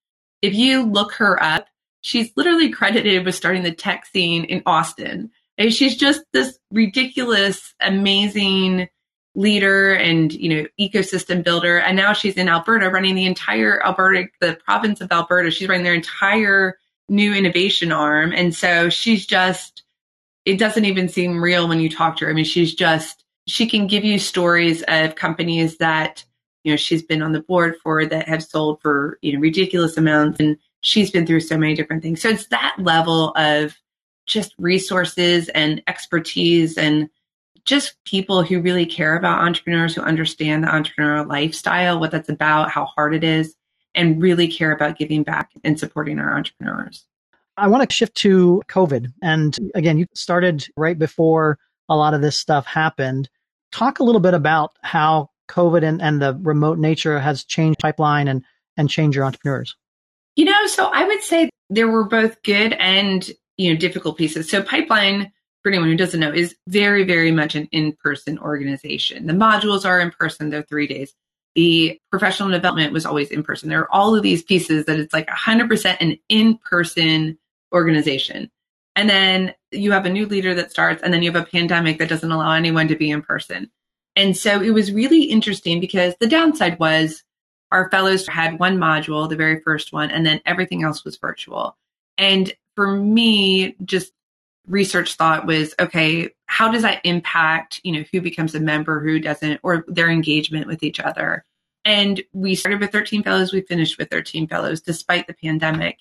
If 0.42 0.54
you 0.54 0.84
look 0.84 1.12
her 1.14 1.40
up, 1.42 1.68
she's 2.04 2.30
literally 2.36 2.68
credited 2.68 3.24
with 3.24 3.34
starting 3.34 3.62
the 3.62 3.72
tech 3.72 4.04
scene 4.04 4.44
in 4.44 4.62
Austin. 4.66 5.30
And 5.56 5.72
she's 5.72 5.96
just 5.96 6.22
this 6.32 6.58
ridiculous, 6.70 7.74
amazing 7.80 8.88
leader 9.34 9.94
and 9.94 10.32
you 10.32 10.48
know 10.48 10.66
ecosystem 10.78 11.42
builder. 11.42 11.78
And 11.78 11.96
now 11.96 12.12
she's 12.12 12.36
in 12.36 12.48
alberta 12.48 12.90
running 12.90 13.14
the 13.14 13.24
entire 13.24 13.82
alberta 13.84 14.28
the 14.40 14.58
province 14.64 15.00
of 15.00 15.10
alberta. 15.10 15.50
She's 15.50 15.68
running 15.68 15.84
their 15.84 15.94
entire 15.94 16.78
new 17.08 17.34
innovation 17.34 17.90
arm. 17.90 18.32
And 18.32 18.54
so 18.54 18.90
she's 18.90 19.26
just 19.26 19.82
it 20.44 20.58
doesn't 20.58 20.84
even 20.84 21.08
seem 21.08 21.42
real 21.42 21.66
when 21.66 21.80
you 21.80 21.88
talk 21.88 22.18
to 22.18 22.26
her. 22.26 22.30
I 22.30 22.34
mean 22.34 22.44
she's 22.44 22.74
just 22.74 23.24
she 23.46 23.66
can 23.66 23.86
give 23.86 24.04
you 24.04 24.18
stories 24.18 24.84
of 24.88 25.14
companies 25.14 25.78
that 25.78 26.24
you 26.64 26.72
know 26.72 26.76
she's 26.76 27.02
been 27.02 27.22
on 27.22 27.32
the 27.32 27.42
board 27.42 27.76
for 27.82 28.04
that 28.04 28.28
have 28.28 28.44
sold 28.44 28.82
for 28.82 29.18
you 29.22 29.32
know 29.32 29.40
ridiculous 29.40 29.96
amounts. 29.96 30.38
And 30.38 30.58
she's 30.84 31.10
been 31.10 31.26
through 31.26 31.40
so 31.40 31.56
many 31.56 31.74
different 31.74 32.02
things. 32.02 32.20
So 32.20 32.28
it's 32.28 32.46
that 32.48 32.76
level 32.78 33.32
of 33.36 33.76
just 34.26 34.54
resources 34.58 35.48
and 35.50 35.82
expertise 35.86 36.78
and 36.78 37.08
just 37.64 37.96
people 38.04 38.42
who 38.42 38.60
really 38.60 38.84
care 38.84 39.16
about 39.16 39.40
entrepreneurs 39.40 39.94
who 39.94 40.02
understand 40.02 40.62
the 40.62 40.68
entrepreneurial 40.68 41.26
lifestyle 41.26 41.98
what 41.98 42.10
that's 42.10 42.28
about 42.28 42.70
how 42.70 42.84
hard 42.84 43.14
it 43.14 43.24
is 43.24 43.54
and 43.94 44.20
really 44.20 44.46
care 44.48 44.72
about 44.72 44.98
giving 44.98 45.22
back 45.22 45.50
and 45.62 45.78
supporting 45.78 46.18
our 46.18 46.36
entrepreneurs. 46.36 47.06
I 47.56 47.68
want 47.68 47.88
to 47.88 47.94
shift 47.94 48.14
to 48.16 48.62
covid. 48.68 49.12
And 49.22 49.58
again 49.74 49.98
you 49.98 50.06
started 50.14 50.66
right 50.76 50.98
before 50.98 51.58
a 51.88 51.96
lot 51.96 52.14
of 52.14 52.20
this 52.20 52.36
stuff 52.36 52.66
happened. 52.66 53.28
Talk 53.72 54.00
a 54.00 54.04
little 54.04 54.20
bit 54.20 54.34
about 54.34 54.72
how 54.82 55.30
COVID 55.48 55.84
and, 55.84 56.00
and 56.00 56.20
the 56.20 56.38
remote 56.42 56.78
nature 56.78 57.18
has 57.18 57.44
changed 57.44 57.78
pipeline 57.80 58.28
and, 58.28 58.42
and 58.76 58.88
changed 58.88 59.16
your 59.16 59.24
entrepreneurs? 59.24 59.76
You 60.36 60.46
know, 60.46 60.66
so 60.66 60.86
I 60.86 61.04
would 61.04 61.22
say 61.22 61.50
there 61.70 61.88
were 61.88 62.04
both 62.04 62.42
good 62.42 62.72
and, 62.74 63.28
you 63.56 63.72
know, 63.72 63.78
difficult 63.78 64.18
pieces. 64.18 64.50
So 64.50 64.62
pipeline, 64.62 65.32
for 65.62 65.70
anyone 65.70 65.88
who 65.88 65.96
doesn't 65.96 66.20
know, 66.20 66.32
is 66.32 66.56
very, 66.68 67.04
very 67.04 67.30
much 67.30 67.54
an 67.54 67.68
in-person 67.72 68.38
organization. 68.38 69.26
The 69.26 69.32
modules 69.32 69.84
are 69.84 70.00
in 70.00 70.10
person, 70.10 70.50
they're 70.50 70.62
three 70.62 70.86
days. 70.86 71.14
The 71.54 72.00
professional 72.10 72.50
development 72.50 72.92
was 72.92 73.06
always 73.06 73.30
in 73.30 73.44
person. 73.44 73.68
There 73.68 73.80
are 73.80 73.92
all 73.92 74.16
of 74.16 74.22
these 74.22 74.42
pieces 74.42 74.86
that 74.86 74.98
it's 74.98 75.14
like 75.14 75.28
100% 75.28 75.96
an 76.00 76.18
in-person 76.28 77.38
organization. 77.72 78.50
And 78.96 79.08
then 79.08 79.54
you 79.70 79.92
have 79.92 80.06
a 80.06 80.10
new 80.10 80.26
leader 80.26 80.54
that 80.54 80.70
starts, 80.70 81.02
and 81.02 81.12
then 81.12 81.22
you 81.22 81.30
have 81.32 81.42
a 81.42 81.46
pandemic 81.46 81.98
that 81.98 82.08
doesn't 82.08 82.30
allow 82.30 82.52
anyone 82.52 82.88
to 82.88 82.96
be 82.96 83.10
in 83.10 83.22
person. 83.22 83.70
And 84.16 84.36
so 84.36 84.60
it 84.60 84.70
was 84.70 84.92
really 84.92 85.24
interesting 85.24 85.80
because 85.80 86.14
the 86.20 86.28
downside 86.28 86.78
was 86.78 87.22
our 87.72 87.90
fellows 87.90 88.26
had 88.26 88.58
one 88.58 88.78
module, 88.78 89.28
the 89.28 89.36
very 89.36 89.60
first 89.60 89.92
one, 89.92 90.10
and 90.10 90.24
then 90.24 90.40
everything 90.46 90.82
else 90.82 91.04
was 91.04 91.16
virtual. 91.16 91.76
And 92.18 92.52
for 92.76 92.96
me, 92.96 93.76
just 93.84 94.12
research 94.66 95.14
thought 95.14 95.46
was 95.46 95.74
okay, 95.78 96.30
how 96.46 96.70
does 96.70 96.82
that 96.82 97.04
impact, 97.04 97.80
you 97.84 97.92
know, 97.92 98.04
who 98.12 98.20
becomes 98.20 98.54
a 98.54 98.60
member, 98.60 99.00
who 99.00 99.18
doesn't, 99.18 99.60
or 99.62 99.84
their 99.88 100.10
engagement 100.10 100.66
with 100.66 100.82
each 100.82 101.00
other? 101.00 101.44
And 101.84 102.22
we 102.32 102.54
started 102.54 102.80
with 102.80 102.92
13 102.92 103.22
fellows, 103.22 103.52
we 103.52 103.60
finished 103.60 103.98
with 103.98 104.10
13 104.10 104.48
fellows 104.48 104.80
despite 104.80 105.26
the 105.26 105.34
pandemic. 105.34 105.98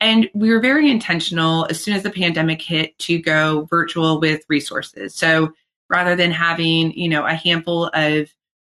And 0.00 0.28
we 0.34 0.50
were 0.50 0.60
very 0.60 0.90
intentional 0.90 1.66
as 1.70 1.82
soon 1.82 1.96
as 1.96 2.02
the 2.02 2.10
pandemic 2.10 2.60
hit 2.60 2.96
to 3.00 3.18
go 3.18 3.66
virtual 3.70 4.20
with 4.20 4.44
resources. 4.48 5.14
So 5.14 5.52
rather 5.88 6.14
than 6.14 6.30
having, 6.30 6.92
you 6.92 7.08
know, 7.08 7.24
a 7.24 7.34
handful 7.34 7.90
of 7.94 8.28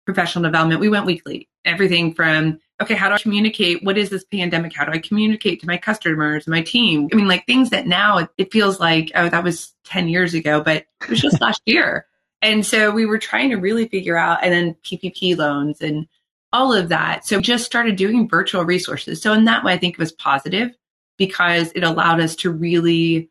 professional 0.05 0.43
development, 0.43 0.81
we 0.81 0.89
went 0.89 1.05
weekly. 1.05 1.47
Everything 1.65 2.13
from, 2.13 2.59
okay, 2.81 2.95
how 2.95 3.09
do 3.09 3.15
I 3.15 3.19
communicate? 3.19 3.83
What 3.83 3.97
is 3.97 4.09
this 4.09 4.23
pandemic? 4.23 4.73
How 4.73 4.85
do 4.85 4.91
I 4.91 4.99
communicate 4.99 5.61
to 5.61 5.67
my 5.67 5.77
customers, 5.77 6.47
my 6.47 6.61
team? 6.61 7.09
I 7.11 7.15
mean, 7.15 7.27
like 7.27 7.45
things 7.45 7.69
that 7.69 7.87
now 7.87 8.17
it, 8.17 8.29
it 8.37 8.51
feels 8.51 8.79
like, 8.79 9.11
oh, 9.15 9.29
that 9.29 9.43
was 9.43 9.73
10 9.85 10.09
years 10.09 10.33
ago, 10.33 10.61
but 10.61 10.85
it 11.01 11.09
was 11.09 11.21
just 11.21 11.41
last 11.41 11.61
year. 11.65 12.05
And 12.41 12.65
so 12.65 12.89
we 12.91 13.05
were 13.05 13.19
trying 13.19 13.51
to 13.51 13.57
really 13.57 13.87
figure 13.87 14.17
out, 14.17 14.43
and 14.43 14.51
then 14.51 14.75
PPP 14.83 15.37
loans 15.37 15.81
and 15.81 16.07
all 16.53 16.73
of 16.73 16.89
that. 16.89 17.25
So 17.25 17.39
just 17.39 17.65
started 17.65 17.95
doing 17.95 18.27
virtual 18.27 18.65
resources. 18.65 19.21
So 19.21 19.33
in 19.33 19.45
that 19.45 19.63
way, 19.63 19.73
I 19.73 19.77
think 19.77 19.93
it 19.93 19.99
was 19.99 20.11
positive 20.11 20.71
because 21.17 21.71
it 21.73 21.83
allowed 21.83 22.19
us 22.19 22.35
to 22.37 22.51
really 22.51 23.29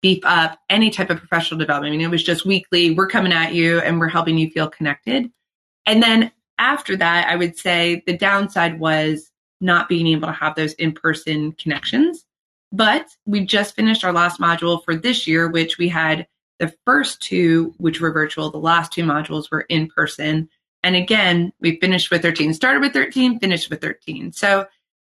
beef 0.00 0.20
up 0.24 0.58
any 0.68 0.90
type 0.90 1.10
of 1.10 1.18
professional 1.18 1.58
development. 1.58 1.92
I 1.92 1.96
mean, 1.96 2.06
it 2.06 2.10
was 2.10 2.22
just 2.22 2.44
weekly, 2.44 2.92
we're 2.92 3.08
coming 3.08 3.32
at 3.32 3.54
you 3.54 3.80
and 3.80 3.98
we're 3.98 4.08
helping 4.08 4.38
you 4.38 4.50
feel 4.50 4.68
connected. 4.68 5.30
And 5.86 6.02
then 6.02 6.30
after 6.58 6.96
that, 6.96 7.28
I 7.28 7.36
would 7.36 7.56
say 7.56 8.02
the 8.06 8.16
downside 8.16 8.78
was 8.78 9.30
not 9.60 9.88
being 9.88 10.06
able 10.08 10.28
to 10.28 10.34
have 10.34 10.54
those 10.54 10.74
in 10.74 10.92
person 10.92 11.52
connections. 11.52 12.24
But 12.72 13.06
we 13.24 13.44
just 13.44 13.76
finished 13.76 14.04
our 14.04 14.12
last 14.12 14.40
module 14.40 14.84
for 14.84 14.96
this 14.96 15.26
year, 15.26 15.48
which 15.48 15.78
we 15.78 15.88
had 15.88 16.26
the 16.58 16.74
first 16.84 17.20
two, 17.20 17.74
which 17.78 18.00
were 18.00 18.12
virtual, 18.12 18.50
the 18.50 18.58
last 18.58 18.92
two 18.92 19.04
modules 19.04 19.50
were 19.50 19.62
in 19.62 19.88
person. 19.88 20.48
And 20.82 20.96
again, 20.96 21.52
we 21.60 21.78
finished 21.80 22.10
with 22.10 22.22
13, 22.22 22.52
started 22.52 22.80
with 22.80 22.92
13, 22.92 23.38
finished 23.38 23.70
with 23.70 23.80
13. 23.80 24.32
So 24.32 24.66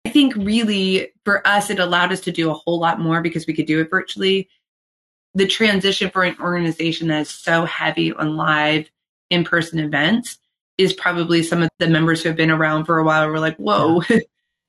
I 0.04 0.10
think 0.10 0.34
really 0.36 1.12
for 1.24 1.46
us, 1.46 1.70
it 1.70 1.78
allowed 1.78 2.12
us 2.12 2.20
to 2.22 2.32
do 2.32 2.50
a 2.50 2.54
whole 2.54 2.78
lot 2.78 3.00
more 3.00 3.22
because 3.22 3.46
we 3.46 3.54
could 3.54 3.66
do 3.66 3.80
it 3.80 3.90
virtually. 3.90 4.48
The 5.34 5.46
transition 5.46 6.10
for 6.10 6.22
an 6.24 6.36
organization 6.40 7.08
that 7.08 7.22
is 7.22 7.30
so 7.30 7.64
heavy 7.64 8.12
on 8.12 8.36
live 8.36 8.90
in 9.30 9.44
person 9.44 9.78
events 9.78 10.38
is 10.78 10.92
probably 10.92 11.42
some 11.42 11.62
of 11.62 11.70
the 11.78 11.88
members 11.88 12.22
who 12.22 12.28
have 12.28 12.36
been 12.36 12.50
around 12.50 12.84
for 12.84 12.98
a 12.98 13.04
while 13.04 13.28
were 13.28 13.38
like, 13.38 13.56
whoa, 13.56 14.02
yeah. 14.08 14.18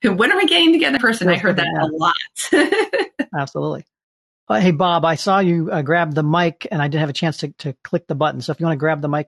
when 0.10 0.30
are 0.30 0.36
we 0.36 0.46
getting 0.46 0.72
together 0.72 0.96
in 0.96 1.00
person? 1.00 1.28
I 1.28 1.36
heard 1.36 1.56
that 1.56 1.66
a 1.66 1.86
lot. 1.92 3.26
Absolutely. 3.34 3.84
Uh, 4.48 4.60
hey, 4.60 4.70
Bob, 4.70 5.04
I 5.04 5.16
saw 5.16 5.40
you 5.40 5.70
uh, 5.72 5.82
grab 5.82 6.14
the 6.14 6.22
mic 6.22 6.68
and 6.70 6.80
I 6.80 6.86
didn't 6.86 7.00
have 7.00 7.10
a 7.10 7.14
chance 7.14 7.38
to, 7.38 7.52
to 7.58 7.74
click 7.82 8.06
the 8.06 8.14
button. 8.14 8.40
So 8.40 8.52
if 8.52 8.60
you 8.60 8.66
want 8.66 8.76
to 8.76 8.80
grab 8.80 9.02
the 9.02 9.08
mic, 9.08 9.26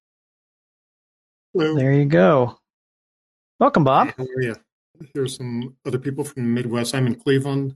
Hello. 1.52 1.74
there 1.74 1.92
you 1.92 2.04
go. 2.04 2.58
Welcome, 3.58 3.82
Bob. 3.82 4.14
How 4.16 4.22
are 4.22 4.42
you? 4.42 4.54
Here's 5.14 5.36
some 5.36 5.76
other 5.84 5.98
people 5.98 6.22
from 6.22 6.44
the 6.44 6.48
Midwest. 6.48 6.94
I'm 6.94 7.06
in 7.08 7.16
Cleveland, 7.16 7.74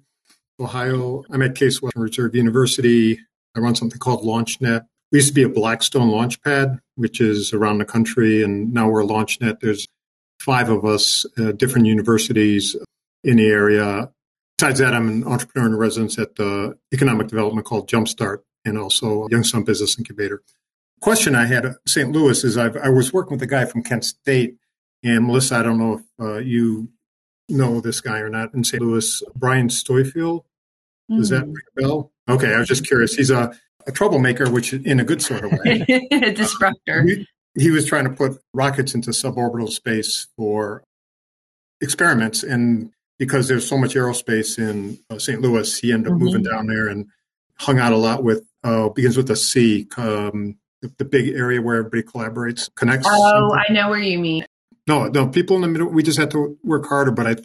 Ohio. 0.61 1.25
I'm 1.31 1.43
at 1.43 1.57
Case 1.57 1.83
Western 1.83 2.03
Reserve 2.03 2.37
University. 2.37 3.19
I 3.57 3.61
run 3.61 3.75
something 3.75 3.99
called 3.99 4.23
LaunchNet. 4.23 4.87
We 5.12 5.18
used 5.18 5.29
to 5.29 5.35
be 5.35 5.42
a 5.42 5.48
Blackstone 5.48 6.09
Launchpad, 6.09 6.81
which 6.94 7.20
is 7.20 7.53
around 7.53 7.79
the 7.79 7.85
country, 7.85 8.42
and 8.42 8.72
now 8.72 8.88
we're 8.88 9.03
LaunchNet. 9.03 9.61
There's 9.61 9.87
five 10.40 10.70
of 10.70 10.87
us, 10.87 11.27
uh, 11.38 11.53
different 11.53 11.87
universities 11.87 12.75
in 13.22 13.37
the 13.37 13.46
area. 13.46 14.11
Besides 14.57 14.79
that, 14.81 14.94
I'm 14.94 15.09
an 15.09 15.25
entrepreneur 15.25 15.68
in 15.68 15.77
residence 15.77 16.18
at 16.18 16.37
the 16.37 16.79
economic 16.94 17.29
development 17.29 17.66
called 17.66 17.90
Jumpstart 17.90 18.38
and 18.64 18.79
also 18.79 19.29
Youngstown 19.29 19.64
Business 19.64 19.98
Incubator. 19.98 20.42
Question 21.03 21.35
I 21.35 21.44
had 21.44 21.75
St. 21.87 22.11
Louis 22.11 22.42
is 22.42 22.57
I've, 22.57 22.77
i 22.79 22.88
was 22.88 23.12
working 23.12 23.33
with 23.33 23.42
a 23.42 23.46
guy 23.46 23.66
from 23.66 23.83
Kent 23.83 24.07
State, 24.07 24.57
and 25.05 25.27
Melissa, 25.27 25.57
I 25.57 25.62
don't 25.62 25.79
know 25.79 25.94
if 25.94 26.03
uh, 26.18 26.38
you 26.38 26.88
know 27.51 27.81
this 27.83 28.01
guy 28.01 28.20
or 28.20 28.31
not 28.31 28.55
in 28.55 28.64
St. 28.64 28.83
Louis, 28.83 29.22
Brian 29.37 29.68
Stoyfield. 29.68 30.44
Does 31.11 31.29
that 31.29 31.42
hmm. 31.42 31.53
ring 31.53 31.64
a 31.77 31.81
bell? 31.83 32.12
Okay, 32.29 32.55
I 32.55 32.59
was 32.59 32.68
just 32.68 32.87
curious. 32.87 33.14
He's 33.14 33.31
a, 33.31 33.53
a 33.87 33.92
troublemaker, 33.92 34.51
which 34.51 34.73
in 34.73 35.01
a 35.01 35.05
good 35.05 35.23
sort 35.23 35.45
of 35.45 35.53
way. 35.53 35.85
a 36.11 36.33
disruptor. 36.33 37.03
He, 37.03 37.27
he 37.55 37.71
was 37.71 37.87
trying 37.87 38.05
to 38.05 38.11
put 38.11 38.40
rockets 38.55 38.95
into 38.95 39.11
suborbital 39.11 39.71
space 39.71 40.29
for 40.37 40.83
experiments. 41.81 42.42
And 42.42 42.92
because 43.18 43.49
there's 43.49 43.68
so 43.68 43.77
much 43.77 43.95
aerospace 43.95 44.59
in 44.59 44.99
uh, 45.11 45.18
St. 45.18 45.40
Louis, 45.40 45.79
he 45.79 45.92
ended 45.92 46.09
up 46.09 46.14
mm-hmm. 46.14 46.25
moving 46.25 46.42
down 46.42 46.66
there 46.66 46.88
and 46.88 47.07
hung 47.59 47.79
out 47.79 47.92
a 47.92 47.97
lot 47.97 48.25
with, 48.25 48.45
uh, 48.64 48.88
begins 48.88 49.16
with 49.16 49.31
a 49.31 49.37
C, 49.37 49.88
um, 49.97 50.57
the, 50.81 50.92
the, 50.99 51.05
big 51.05 51.29
area 51.29 51.61
where 51.61 51.77
everybody 51.77 52.03
collaborates, 52.03 52.71
connects. 52.75 53.07
Oh, 53.09 53.31
something. 53.31 53.64
I 53.68 53.73
know 53.73 53.90
where 53.90 54.01
you 54.01 54.18
mean. 54.18 54.47
No, 54.87 55.07
no, 55.07 55.29
people 55.29 55.57
in 55.57 55.62
the 55.62 55.68
middle, 55.68 55.88
we 55.88 56.03
just 56.03 56.18
had 56.18 56.31
to 56.33 56.59
work 56.64 56.87
harder, 56.87 57.12
but 57.12 57.27
I 57.27 57.37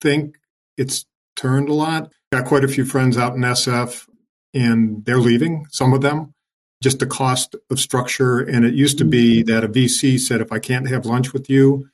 think 0.00 0.36
it's 0.76 1.06
turned 1.36 1.68
a 1.68 1.74
lot. 1.74 2.12
Got 2.32 2.44
quite 2.44 2.64
a 2.64 2.68
few 2.68 2.84
friends 2.84 3.16
out 3.16 3.34
in 3.34 3.40
SF 3.40 4.06
and 4.54 5.04
they're 5.04 5.18
leaving, 5.18 5.66
some 5.70 5.92
of 5.92 6.00
them, 6.00 6.34
just 6.82 6.98
the 6.98 7.06
cost 7.06 7.56
of 7.70 7.80
structure. 7.80 8.40
And 8.40 8.64
it 8.64 8.74
used 8.74 8.98
to 8.98 9.04
be 9.04 9.42
mm-hmm. 9.42 9.52
that 9.52 9.64
a 9.64 9.68
VC 9.68 10.18
said, 10.18 10.40
if 10.40 10.52
I 10.52 10.58
can't 10.58 10.88
have 10.88 11.06
lunch 11.06 11.32
with 11.32 11.48
you 11.48 11.88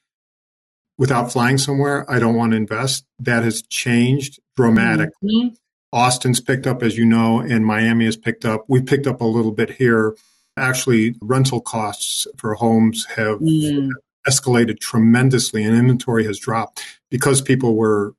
without 0.97 1.33
flying 1.33 1.59
somewhere, 1.59 2.11
I 2.11 2.18
don't 2.18 2.35
want 2.35 2.53
to 2.53 2.57
invest. 2.57 3.05
That 3.21 3.44
has 3.44 3.62
changed 3.62 4.40
dramatically. 4.57 5.31
Mm-hmm. 5.31 5.55
Austin's 5.92 6.40
picked 6.40 6.66
up, 6.66 6.83
as 6.83 6.99
you 6.99 7.07
know, 7.07 7.40
and 7.40 7.64
Miami 7.64 8.05
has 8.05 8.16
picked 8.16 8.44
up. 8.44 8.64
We 8.68 8.83
picked 8.83 9.07
up 9.07 9.21
a 9.21 9.25
little 9.25 9.53
bit 9.53 9.71
here. 9.71 10.16
Actually, 10.57 11.14
rental 11.23 11.61
costs 11.61 12.27
for 12.37 12.55
homes 12.55 13.07
have 13.16 13.38
mm 13.38 13.90
escalated 14.29 14.79
tremendously 14.79 15.64
and 15.64 15.75
inventory 15.75 16.25
has 16.25 16.38
dropped 16.38 16.85
because 17.11 17.40
people 17.40 17.77
were 17.77 18.14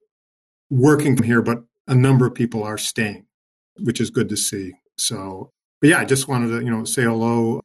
working 0.69 1.15
from 1.15 1.25
here, 1.25 1.41
but 1.41 1.63
a 1.88 1.95
number 1.95 2.25
of 2.25 2.34
people 2.34 2.63
are 2.63 2.78
staying, 2.78 3.25
which 3.83 4.01
is 4.01 4.09
good 4.09 4.29
to 4.29 4.37
see. 4.37 4.73
So, 4.97 5.51
but 5.81 5.89
yeah, 5.89 5.99
I 5.99 6.05
just 6.05 6.27
wanted 6.27 6.49
to, 6.49 6.63
you 6.63 6.71
know, 6.71 6.83
say 6.83 7.03
hello. 7.03 7.61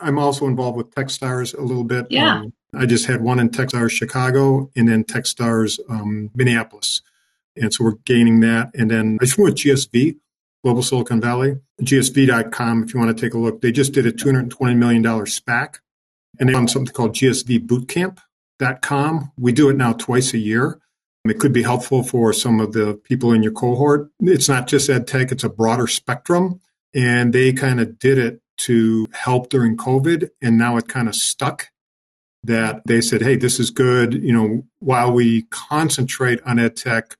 I'm 0.00 0.18
also 0.18 0.46
involved 0.46 0.76
with 0.76 0.90
Techstars 0.90 1.56
a 1.56 1.62
little 1.62 1.84
bit. 1.84 2.06
Yeah. 2.10 2.40
Um, 2.40 2.52
I 2.74 2.86
just 2.86 3.06
had 3.06 3.20
one 3.20 3.38
in 3.38 3.50
Techstars 3.50 3.90
Chicago 3.90 4.70
and 4.74 4.88
then 4.88 5.04
Techstars 5.04 5.78
um, 5.90 6.30
Minneapolis. 6.34 7.02
And 7.56 7.72
so 7.72 7.84
we're 7.84 7.96
gaining 8.04 8.40
that. 8.40 8.74
And 8.74 8.90
then 8.90 9.18
I 9.20 9.26
just 9.26 9.38
went 9.38 9.56
GSV, 9.56 10.16
Global 10.64 10.82
Silicon 10.82 11.20
Valley, 11.20 11.60
GSV.com, 11.82 12.84
if 12.84 12.94
you 12.94 13.00
want 13.00 13.16
to 13.16 13.20
take 13.20 13.34
a 13.34 13.38
look. 13.38 13.60
They 13.60 13.70
just 13.72 13.92
did 13.92 14.06
a 14.06 14.12
$220 14.12 14.76
million 14.76 15.02
SPAC 15.02 15.80
and 16.38 16.48
they 16.48 16.54
run 16.54 16.68
something 16.68 16.94
called 16.94 17.14
GSVbootcamp.com. 17.14 19.32
We 19.38 19.52
do 19.52 19.68
it 19.68 19.76
now 19.76 19.92
twice 19.92 20.32
a 20.32 20.38
year. 20.38 20.78
It 21.24 21.38
could 21.38 21.52
be 21.52 21.62
helpful 21.62 22.02
for 22.02 22.32
some 22.32 22.58
of 22.58 22.72
the 22.72 22.94
people 22.94 23.32
in 23.32 23.42
your 23.42 23.52
cohort. 23.52 24.10
It's 24.20 24.48
not 24.48 24.66
just 24.66 24.90
ed 24.90 25.06
tech, 25.06 25.30
it's 25.30 25.44
a 25.44 25.48
broader 25.48 25.86
spectrum. 25.86 26.60
And 26.94 27.32
they 27.32 27.52
kind 27.52 27.80
of 27.80 27.98
did 27.98 28.18
it 28.18 28.40
to 28.58 29.06
help 29.12 29.48
during 29.48 29.76
COVID. 29.76 30.30
And 30.40 30.58
now 30.58 30.76
it 30.76 30.88
kind 30.88 31.08
of 31.08 31.14
stuck 31.14 31.68
that 32.42 32.82
they 32.86 33.00
said, 33.00 33.22
hey, 33.22 33.36
this 33.36 33.60
is 33.60 33.70
good. 33.70 34.14
You 34.14 34.32
know, 34.32 34.62
while 34.80 35.12
we 35.12 35.42
concentrate 35.42 36.40
on 36.44 36.58
ed 36.58 36.76
tech 36.76 37.16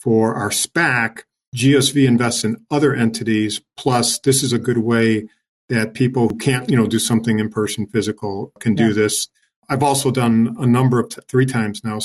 for 0.00 0.34
our 0.34 0.50
SPAC, 0.50 1.22
GSV 1.54 2.06
invests 2.06 2.44
in 2.44 2.64
other 2.70 2.92
entities. 2.92 3.60
Plus, 3.76 4.18
this 4.18 4.42
is 4.42 4.52
a 4.52 4.58
good 4.58 4.78
way 4.78 5.28
that 5.68 5.94
people 5.94 6.28
who 6.28 6.36
can't, 6.36 6.68
you 6.68 6.76
know, 6.76 6.86
do 6.86 6.98
something 6.98 7.38
in 7.38 7.48
person 7.48 7.86
physical 7.86 8.52
can 8.58 8.74
do 8.74 8.92
this. 8.92 9.28
I've 9.68 9.82
also 9.82 10.10
done 10.10 10.56
a 10.58 10.66
number 10.66 11.00
of 11.00 11.08
t- 11.08 11.20
three 11.28 11.46
times 11.46 11.82
now 11.82 12.00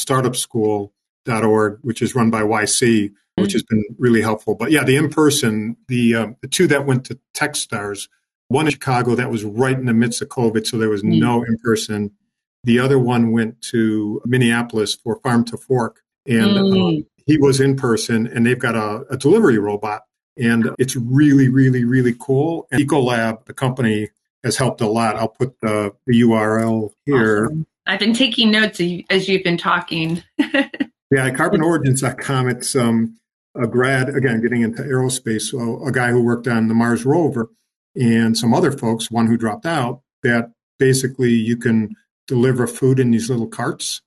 startupschool.org, 1.30 1.80
which 1.82 2.02
is 2.02 2.16
run 2.16 2.30
by 2.30 2.42
YC, 2.42 3.06
mm-hmm. 3.06 3.42
which 3.42 3.54
has 3.54 3.64
been 3.64 3.84
really 3.98 4.22
helpful. 4.22 4.56
But 4.56 4.72
yeah, 4.72 4.84
the 4.84 4.96
in 4.96 5.10
person, 5.10 5.78
the 5.88 6.16
uh, 6.16 6.28
the 6.42 6.48
two 6.48 6.68
that 6.68 6.86
went 6.86 7.06
to 7.06 7.20
Techstars, 7.34 8.08
one 8.48 8.66
in 8.66 8.72
Chicago 8.72 9.16
that 9.16 9.32
was 9.32 9.44
right 9.44 9.78
in 9.78 9.86
the 9.86 9.94
midst 9.94 10.22
of 10.22 10.30
COVID, 10.30 10.66
so 10.66 10.78
there 10.78 10.90
was 10.90 11.04
mm-hmm. 11.04 11.20
no 11.20 11.44
in 11.44 11.58
person. 11.64 12.12
The 12.66 12.80
other 12.80 13.00
one 13.00 13.32
went 13.32 13.62
to 13.64 14.22
Minneapolis 14.26 14.96
for 14.96 15.20
Farm 15.22 15.46
to 15.46 15.58
Fork, 15.58 16.02
and 16.26 16.52
mm-hmm. 16.52 17.00
uh, 17.00 17.04
he 17.26 17.38
was 17.38 17.62
in 17.62 17.76
person, 17.76 18.28
and 18.28 18.46
they've 18.46 18.60
got 18.60 18.76
a, 18.76 19.06
a 19.10 19.18
delivery 19.18 19.58
robot 19.58 20.02
and 20.40 20.70
it's 20.80 20.96
really, 20.96 21.50
really, 21.50 21.84
really 21.84 22.16
cool. 22.18 22.66
And 22.72 22.82
Ecolab, 22.82 23.46
the 23.46 23.54
company, 23.54 24.10
has 24.44 24.56
helped 24.56 24.80
a 24.80 24.88
lot. 24.88 25.18
I'll 25.18 25.28
put 25.28 25.60
the, 25.60 25.94
the 26.08 26.22
URL 26.22 26.92
here. 27.06 27.48
Awesome. 27.48 27.68
I've 27.86 28.00
been 28.00 28.14
taking 28.14 28.52
notes 28.52 28.80
as 29.10 29.28
you've 29.28 29.44
been 29.44 29.58
talking. 29.58 30.24
yeah, 31.12 31.30
carbonorigins.com. 31.32 32.50
It's 32.50 32.76
um, 32.76 33.18
a 33.56 33.68
grad, 33.68 34.10
again, 34.10 34.42
getting 34.42 34.62
into 34.62 34.84
aerospace, 34.84 35.52
so 35.52 35.84
a 35.86 35.92
guy 35.92 36.10
who 36.10 36.24
worked 36.24 36.48
on 36.48 36.68
the 36.68 36.74
Mars 36.74 37.06
rover 37.06 37.50
and 37.96 38.38
some 38.38 38.54
other 38.54 38.72
folks, 38.72 39.10
one 39.10 39.28
who 39.28 39.38
dropped 39.38 39.66
out, 39.66 40.02
that 40.24 40.52
basically 40.78 41.32
you 41.32 41.58
can 41.58 41.96
deliver 42.28 42.68
food 42.68 43.00
in 43.00 43.12
these 43.12 43.30
little 43.30 43.48
carts 43.48 44.02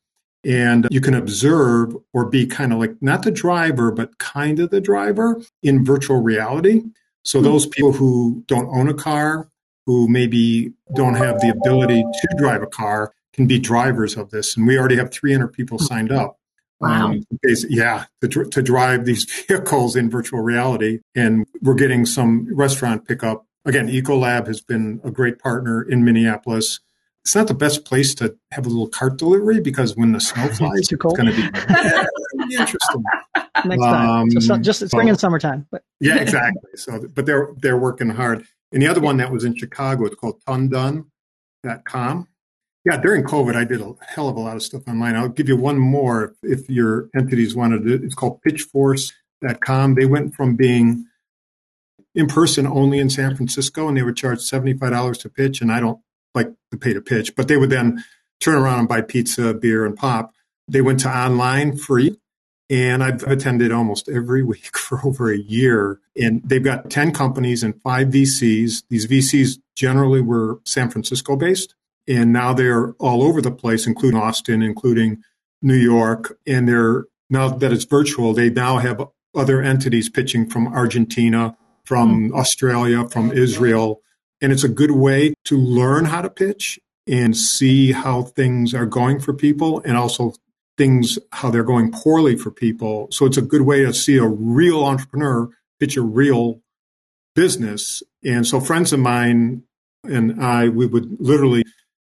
and 0.45 0.89
you 0.91 1.01
can 1.01 1.15
observe 1.15 1.95
or 2.13 2.25
be 2.25 2.47
kind 2.47 2.73
of 2.73 2.79
like 2.79 2.95
not 3.01 3.23
the 3.23 3.31
driver, 3.31 3.91
but 3.91 4.19
kind 4.19 4.59
of 4.59 4.71
the 4.71 4.81
driver 4.81 5.41
in 5.63 5.85
virtual 5.85 6.21
reality. 6.21 6.83
So 7.25 7.39
hmm. 7.39 7.45
those 7.45 7.67
people 7.67 7.93
who 7.93 8.43
don't 8.47 8.69
own 8.69 8.89
a 8.89 8.95
car, 8.95 9.49
who 9.87 10.09
maybe 10.09 10.73
don't 10.95 11.15
have 11.15 11.41
the 11.41 11.49
ability 11.49 12.03
to 12.03 12.29
drive 12.39 12.63
a 12.63 12.67
car, 12.67 13.13
can 13.33 13.47
be 13.47 13.59
drivers 13.59 14.17
of 14.17 14.31
this. 14.31 14.57
And 14.57 14.67
we 14.67 14.79
already 14.79 14.97
have 14.97 15.13
300 15.13 15.49
people 15.49 15.79
hmm. 15.79 15.85
signed 15.85 16.13
up. 16.13 16.39
Wow. 16.83 17.13
Um, 17.13 17.25
yeah, 17.69 18.07
to, 18.23 18.45
to 18.45 18.63
drive 18.63 19.05
these 19.05 19.25
vehicles 19.49 19.97
in 19.97 20.11
virtual 20.11 20.41
reality. 20.41 21.01
And 21.15 21.47
we're 21.61 21.75
getting 21.75 22.05
some 22.07 22.49
restaurant 22.55 23.07
pickup. 23.07 23.47
Again, 23.65 23.89
Ecolab 23.89 24.49
has 24.49 24.61
been 24.61 25.01
a 25.05 25.11
great 25.11 25.39
partner 25.39 25.83
in 25.83 26.05
Minneapolis 26.05 26.81
it's 27.25 27.35
not 27.35 27.47
the 27.47 27.55
best 27.55 27.85
place 27.85 28.15
to 28.17 28.37
have 28.51 28.67
a 28.67 28.69
little 28.69 28.89
cart 28.89 29.17
delivery 29.17 29.61
because 29.61 29.97
when 29.97 30.13
the 30.13 30.21
snow 30.21 30.49
flies, 30.53 30.79
it's, 30.79 30.93
it's 30.93 31.03
going 31.03 31.27
to 31.27 31.37
be 31.37 31.43
interesting. 32.57 33.05
Next 33.65 33.83
time, 33.83 34.09
um, 34.09 34.31
so, 34.41 34.57
just 34.59 34.81
spring 34.89 35.07
so, 35.07 35.11
and 35.11 35.21
summertime. 35.21 35.67
But 35.71 35.85
yeah, 36.01 36.17
exactly. 36.17 36.71
So, 36.75 37.07
but 37.15 37.27
they're 37.27 37.51
they're 37.59 37.79
working 37.79 38.11
hard. 38.11 38.45
And 38.73 38.83
the 38.83 38.89
other 38.89 39.01
one 39.01 39.19
that 39.19 39.31
was 39.31 39.45
in 39.45 39.55
Chicago, 39.55 40.07
it's 40.07 40.17
called 40.17 40.43
tundun.com. 40.49 42.29
Yeah, 42.85 42.97
during 42.97 43.23
COVID, 43.23 43.55
I 43.55 43.65
did 43.65 43.81
a 43.81 43.95
hell 44.09 44.29
of 44.29 44.37
a 44.37 44.41
lot 44.41 44.57
of 44.57 44.63
stuff 44.63 44.89
online. 44.89 45.15
I'll 45.15 45.29
give 45.29 45.49
you 45.49 45.57
one 45.57 45.79
more 45.79 46.35
if 46.43 46.69
your 46.69 47.09
entities 47.15 47.55
wanted 47.55 47.87
it. 47.87 48.03
It's 48.03 48.15
called 48.15 48.41
pitchforce.com. 48.43 49.95
They 49.95 50.07
went 50.07 50.35
from 50.35 50.57
being 50.57 51.07
in 52.15 52.27
person 52.27 52.67
only 52.67 52.99
in 52.99 53.09
San 53.09 53.37
Francisco 53.37 53.89
and 53.89 53.97
they 53.97 54.03
would 54.03 54.17
charge 54.17 54.41
$75 54.41 55.21
to 55.21 55.29
pitch. 55.29 55.61
And 55.61 55.71
I 55.71 55.79
don't 55.79 56.01
like 56.35 56.49
to 56.73 56.77
pay 56.77 56.93
to 56.93 57.01
pitch, 57.01 57.37
but 57.37 57.47
they 57.47 57.57
would 57.57 57.71
then 57.71 58.03
turn 58.41 58.57
around 58.57 58.81
and 58.81 58.89
buy 58.89 59.01
pizza, 59.01 59.55
beer, 59.55 59.87
and 59.87 59.97
pop. 59.97 60.33
They 60.67 60.81
went 60.81 61.01
to 61.01 61.09
online 61.09 61.77
free. 61.77 62.19
And 62.71 63.05
I've 63.05 63.23
attended 63.25 63.71
almost 63.71 64.09
every 64.09 64.43
week 64.45 64.77
for 64.77 65.01
over 65.07 65.31
a 65.31 65.39
year. 65.39 66.01
And 66.17 66.43
they've 66.43 66.65
got 66.65 66.91
10 66.91 67.13
companies 67.13 67.63
and 67.63 67.81
five 67.83 68.09
VCs. 68.09 68.85
These 68.89 69.07
VCs 69.07 69.59
generally 69.77 70.21
were 70.21 70.59
San 70.65 70.91
Francisco 70.91 71.37
based. 71.37 71.75
And 72.09 72.33
now 72.33 72.53
they're 72.53 72.93
all 72.95 73.23
over 73.23 73.41
the 73.41 73.51
place, 73.51 73.87
including 73.87 74.21
Austin, 74.21 74.63
including 74.63 75.23
New 75.61 75.77
York. 75.77 76.39
And 76.47 76.69
they're 76.69 77.05
now 77.31 77.49
that 77.49 77.73
it's 77.73 77.85
virtual, 77.85 78.35
they 78.35 78.51
now 78.51 78.79
have 78.79 79.09
other 79.35 79.63
entities 79.63 80.11
pitching 80.11 80.49
from 80.49 80.69
Argentina, 80.69 81.57
from 81.85 82.31
mm. 82.31 82.35
Australia, 82.35 83.09
from 83.09 83.33
Israel. 83.33 84.03
And 84.41 84.53
it's 84.53 84.65
a 84.65 84.69
good 84.69 84.91
way 84.91 85.35
to 85.45 85.57
learn 85.57 86.07
how 86.07 86.21
to 86.21 86.29
pitch 86.29 86.79
and 87.07 87.37
see 87.37 87.93
how 87.93 88.23
things 88.23 88.75
are 88.75 88.87
going 88.87 89.21
for 89.21 89.33
people 89.33 89.81
and 89.85 89.97
also 89.97 90.35
things, 90.77 91.19
how 91.33 91.51
they're 91.51 91.63
going 91.63 91.91
poorly 91.91 92.37
for 92.37 92.51
people. 92.51 93.09
So 93.11 93.25
it's 93.25 93.37
a 93.37 93.43
good 93.43 93.63
way 93.63 93.83
to 93.85 93.95
see 93.95 94.19
a 94.19 94.27
real 94.27 94.85
entrepreneur 94.85 95.49
pitch 95.83 95.97
a 95.97 96.03
real 96.03 96.61
business. 97.35 98.05
And 98.25 98.47
so 98.47 98.61
friends 98.61 98.93
of 98.93 99.01
mine 99.01 99.65
and 100.05 100.41
I, 100.41 100.69
we 100.69 100.87
would 100.87 101.17
literally 101.19 101.65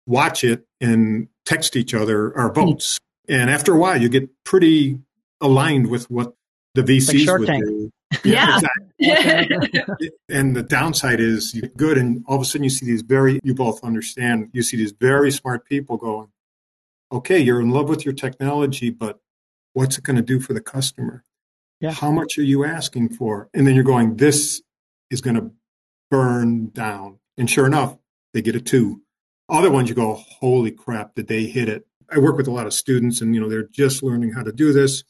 watch 0.05 0.43
it 0.43 0.65
and 0.81 1.27
text 1.45 1.75
each 1.75 1.93
other 1.93 2.37
our 2.37 2.51
votes. 2.51 2.97
Hmm. 3.27 3.33
And 3.35 3.49
after 3.49 3.73
a 3.73 3.77
while, 3.77 4.01
you 4.01 4.09
get 4.09 4.29
pretty 4.43 4.99
aligned 5.41 5.87
with 5.87 6.09
what 6.09 6.33
the 6.73 6.81
VCs 6.81 7.27
like 7.27 7.39
would 7.39 7.47
Tank. 7.47 7.65
do. 7.65 7.89
Yeah. 8.23 8.59
yeah. 8.99 9.39
Exactly. 9.41 10.11
and 10.29 10.55
the 10.55 10.61
downside 10.61 11.19
is 11.19 11.55
you 11.55 11.63
good, 11.75 11.97
and 11.97 12.23
all 12.27 12.35
of 12.35 12.43
a 12.43 12.45
sudden 12.45 12.63
you 12.63 12.69
see 12.69 12.85
these 12.85 13.01
very, 13.01 13.39
you 13.43 13.55
both 13.55 13.83
understand, 13.83 14.49
you 14.53 14.61
see 14.61 14.77
these 14.77 14.91
very 14.91 15.31
smart 15.31 15.65
people 15.65 15.97
going, 15.97 16.27
okay, 17.11 17.39
you're 17.39 17.59
in 17.59 17.71
love 17.71 17.89
with 17.89 18.05
your 18.05 18.13
technology, 18.13 18.91
but 18.91 19.19
what's 19.73 19.97
it 19.97 20.03
going 20.03 20.15
to 20.15 20.21
do 20.21 20.39
for 20.39 20.53
the 20.53 20.61
customer? 20.61 21.23
Yeah. 21.79 21.91
How 21.91 22.11
much 22.11 22.37
are 22.37 22.43
you 22.43 22.63
asking 22.63 23.09
for? 23.09 23.49
And 23.53 23.67
then 23.67 23.75
you're 23.75 23.83
going, 23.83 24.17
this 24.17 24.61
is 25.09 25.21
going 25.21 25.35
to 25.35 25.51
burn 26.09 26.67
down. 26.69 27.19
And 27.37 27.49
sure 27.49 27.65
enough, 27.65 27.97
they 28.33 28.41
get 28.41 28.55
a 28.55 28.61
two. 28.61 29.01
Other 29.53 29.69
ones 29.69 29.87
you 29.87 29.93
go, 29.93 30.15
holy 30.15 30.71
crap, 30.71 31.13
did 31.13 31.27
they 31.27 31.43
hit 31.43 31.69
it? 31.69 31.85
I 32.09 32.17
work 32.17 32.37
with 32.37 32.47
a 32.47 32.51
lot 32.51 32.65
of 32.65 32.73
students 32.73 33.21
and, 33.21 33.35
you 33.35 33.39
know, 33.39 33.47
they're 33.47 33.67
just 33.67 34.01
learning 34.01 34.31
how 34.31 34.41
to 34.41 34.51
do 34.51 34.73
this. 34.73 35.03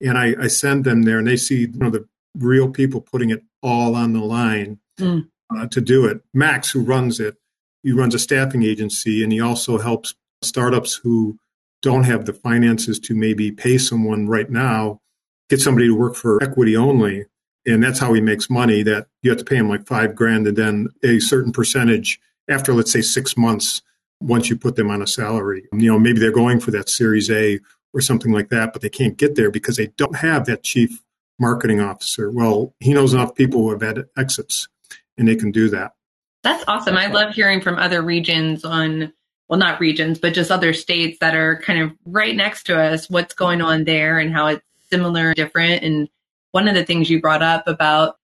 And 0.00 0.16
I, 0.16 0.34
I 0.40 0.46
send 0.46 0.84
them 0.84 1.02
there 1.02 1.18
and 1.18 1.26
they 1.26 1.36
see, 1.36 1.60
you 1.60 1.68
know, 1.78 1.90
the 1.90 2.08
real 2.34 2.70
people 2.70 3.02
putting 3.02 3.28
it 3.28 3.42
all 3.62 3.94
on 3.94 4.14
the 4.14 4.20
line 4.20 4.78
mm. 4.98 5.28
uh, 5.54 5.66
to 5.66 5.82
do 5.82 6.06
it. 6.06 6.22
Max, 6.32 6.70
who 6.70 6.80
runs 6.80 7.20
it, 7.20 7.36
he 7.82 7.92
runs 7.92 8.14
a 8.14 8.18
staffing 8.18 8.62
agency 8.62 9.22
and 9.22 9.32
he 9.32 9.40
also 9.40 9.76
helps 9.76 10.14
startups 10.40 10.94
who 10.94 11.38
don't 11.82 12.04
have 12.04 12.24
the 12.24 12.32
finances 12.32 12.98
to 13.00 13.14
maybe 13.14 13.52
pay 13.52 13.76
someone 13.76 14.26
right 14.28 14.48
now, 14.48 14.98
get 15.50 15.60
somebody 15.60 15.88
to 15.88 15.94
work 15.94 16.16
for 16.16 16.42
equity 16.42 16.74
only. 16.74 17.26
And 17.66 17.84
that's 17.84 17.98
how 17.98 18.14
he 18.14 18.22
makes 18.22 18.48
money 18.48 18.82
that 18.82 19.08
you 19.20 19.30
have 19.30 19.38
to 19.40 19.44
pay 19.44 19.56
him 19.56 19.68
like 19.68 19.86
five 19.86 20.14
grand 20.14 20.46
and 20.46 20.56
then 20.56 20.88
a 21.02 21.18
certain 21.20 21.52
percentage 21.52 22.18
after, 22.48 22.72
let's 22.72 22.90
say, 22.90 23.02
six 23.02 23.36
months 23.36 23.82
once 24.20 24.50
you 24.50 24.56
put 24.56 24.76
them 24.76 24.90
on 24.90 25.02
a 25.02 25.06
salary. 25.06 25.66
You 25.72 25.92
know, 25.92 25.98
maybe 25.98 26.20
they're 26.20 26.30
going 26.30 26.60
for 26.60 26.70
that 26.72 26.88
Series 26.88 27.30
A 27.30 27.58
or 27.92 28.00
something 28.00 28.32
like 28.32 28.50
that, 28.50 28.72
but 28.72 28.82
they 28.82 28.88
can't 28.88 29.16
get 29.16 29.34
there 29.34 29.50
because 29.50 29.76
they 29.76 29.88
don't 29.96 30.16
have 30.16 30.46
that 30.46 30.62
chief 30.62 31.02
marketing 31.38 31.80
officer. 31.80 32.30
Well, 32.30 32.74
he 32.80 32.92
knows 32.92 33.14
enough 33.14 33.34
people 33.34 33.62
who 33.62 33.70
have 33.70 33.80
had 33.80 34.04
exits 34.16 34.68
and 35.16 35.26
they 35.26 35.36
can 35.36 35.50
do 35.50 35.68
that. 35.70 35.92
That's 36.42 36.64
awesome. 36.68 36.96
I 36.96 37.06
love 37.06 37.34
hearing 37.34 37.60
from 37.60 37.78
other 37.78 38.02
regions 38.02 38.64
on, 38.64 39.12
well, 39.48 39.58
not 39.58 39.80
regions, 39.80 40.18
but 40.18 40.34
just 40.34 40.50
other 40.50 40.72
states 40.72 41.18
that 41.20 41.34
are 41.34 41.60
kind 41.62 41.82
of 41.82 41.92
right 42.04 42.36
next 42.36 42.64
to 42.64 42.78
us, 42.78 43.10
what's 43.10 43.34
going 43.34 43.60
on 43.60 43.84
there 43.84 44.18
and 44.18 44.32
how 44.32 44.46
it's 44.46 44.64
similar, 44.90 45.34
different. 45.34 45.82
And 45.82 46.08
one 46.52 46.68
of 46.68 46.74
the 46.74 46.84
things 46.84 47.10
you 47.10 47.20
brought 47.20 47.42
up 47.42 47.66
about 47.66 48.16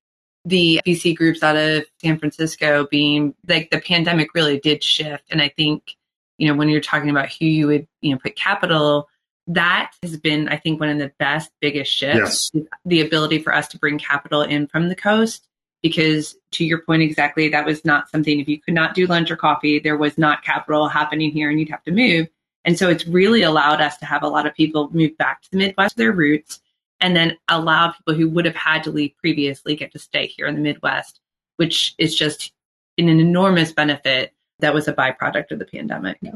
the 0.46 0.80
VC 0.86 1.14
groups 1.14 1.42
out 1.42 1.56
of 1.56 1.84
San 2.00 2.18
Francisco 2.18 2.86
being 2.90 3.34
like 3.48 3.68
the 3.70 3.80
pandemic 3.80 4.28
really 4.32 4.58
did 4.60 4.82
shift. 4.82 5.24
And 5.30 5.42
I 5.42 5.48
think, 5.48 5.96
you 6.38 6.48
know, 6.48 6.54
when 6.54 6.68
you're 6.68 6.80
talking 6.80 7.10
about 7.10 7.32
who 7.32 7.46
you 7.46 7.66
would, 7.66 7.88
you 8.00 8.12
know, 8.12 8.18
put 8.22 8.36
capital, 8.36 9.08
that 9.48 9.92
has 10.02 10.16
been, 10.16 10.48
I 10.48 10.56
think, 10.56 10.78
one 10.78 10.88
of 10.88 10.98
the 10.98 11.12
best, 11.18 11.50
biggest 11.60 11.92
shifts. 11.92 12.52
Yes. 12.54 12.66
The 12.84 13.00
ability 13.00 13.40
for 13.40 13.52
us 13.52 13.66
to 13.68 13.78
bring 13.78 13.98
capital 13.98 14.42
in 14.42 14.68
from 14.68 14.88
the 14.88 14.96
coast. 14.96 15.46
Because 15.82 16.34
to 16.52 16.64
your 16.64 16.80
point 16.80 17.02
exactly, 17.02 17.48
that 17.50 17.66
was 17.66 17.84
not 17.84 18.08
something, 18.10 18.40
if 18.40 18.48
you 18.48 18.60
could 18.60 18.74
not 18.74 18.94
do 18.94 19.06
lunch 19.06 19.30
or 19.30 19.36
coffee, 19.36 19.78
there 19.78 19.96
was 19.96 20.16
not 20.16 20.42
capital 20.42 20.88
happening 20.88 21.30
here 21.30 21.50
and 21.50 21.60
you'd 21.60 21.68
have 21.68 21.84
to 21.84 21.92
move. 21.92 22.28
And 22.64 22.76
so 22.76 22.88
it's 22.88 23.06
really 23.06 23.42
allowed 23.42 23.80
us 23.80 23.96
to 23.98 24.06
have 24.06 24.22
a 24.22 24.28
lot 24.28 24.46
of 24.46 24.54
people 24.54 24.90
move 24.92 25.16
back 25.16 25.42
to 25.42 25.50
the 25.50 25.58
Midwest, 25.58 25.96
their 25.96 26.12
roots, 26.12 26.60
and 27.00 27.16
then 27.16 27.36
allow 27.48 27.92
people 27.92 28.14
who 28.14 28.28
would 28.30 28.44
have 28.44 28.54
had 28.54 28.84
to 28.84 28.90
leave 28.90 29.12
previously 29.18 29.76
get 29.76 29.92
to 29.92 29.98
stay 29.98 30.26
here 30.26 30.46
in 30.46 30.54
the 30.54 30.60
Midwest, 30.60 31.20
which 31.56 31.94
is 31.98 32.14
just 32.14 32.52
an 32.98 33.08
enormous 33.08 33.72
benefit 33.72 34.32
that 34.60 34.74
was 34.74 34.88
a 34.88 34.92
byproduct 34.92 35.50
of 35.50 35.58
the 35.58 35.66
pandemic. 35.66 36.18
Yeah. 36.22 36.32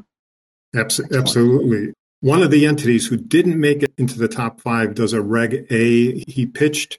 Absolutely. 0.74 1.92
One 2.20 2.42
of 2.42 2.50
the 2.50 2.66
entities 2.66 3.06
who 3.06 3.16
didn't 3.16 3.58
make 3.58 3.82
it 3.82 3.92
into 3.96 4.18
the 4.18 4.28
top 4.28 4.60
five 4.60 4.94
does 4.94 5.14
a 5.14 5.22
Reg 5.22 5.66
A. 5.70 6.22
He 6.30 6.46
pitched 6.46 6.98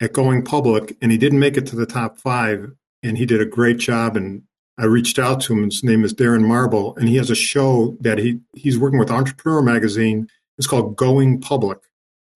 at 0.00 0.12
going 0.12 0.44
public 0.44 0.96
and 1.02 1.10
he 1.10 1.18
didn't 1.18 1.40
make 1.40 1.56
it 1.56 1.66
to 1.66 1.76
the 1.76 1.86
top 1.86 2.18
five. 2.18 2.72
And 3.02 3.18
he 3.18 3.26
did 3.26 3.40
a 3.40 3.46
great 3.46 3.78
job. 3.78 4.16
And 4.16 4.44
I 4.78 4.84
reached 4.84 5.18
out 5.18 5.40
to 5.42 5.54
him. 5.54 5.64
His 5.64 5.82
name 5.82 6.04
is 6.04 6.14
Darren 6.14 6.46
Marble. 6.46 6.96
And 6.96 7.08
he 7.08 7.16
has 7.16 7.30
a 7.30 7.34
show 7.34 7.96
that 8.00 8.18
he, 8.18 8.40
he's 8.54 8.78
working 8.78 8.98
with 8.98 9.10
Entrepreneur 9.10 9.60
Magazine. 9.60 10.28
It's 10.56 10.68
called 10.68 10.96
Going 10.96 11.40
Public 11.40 11.78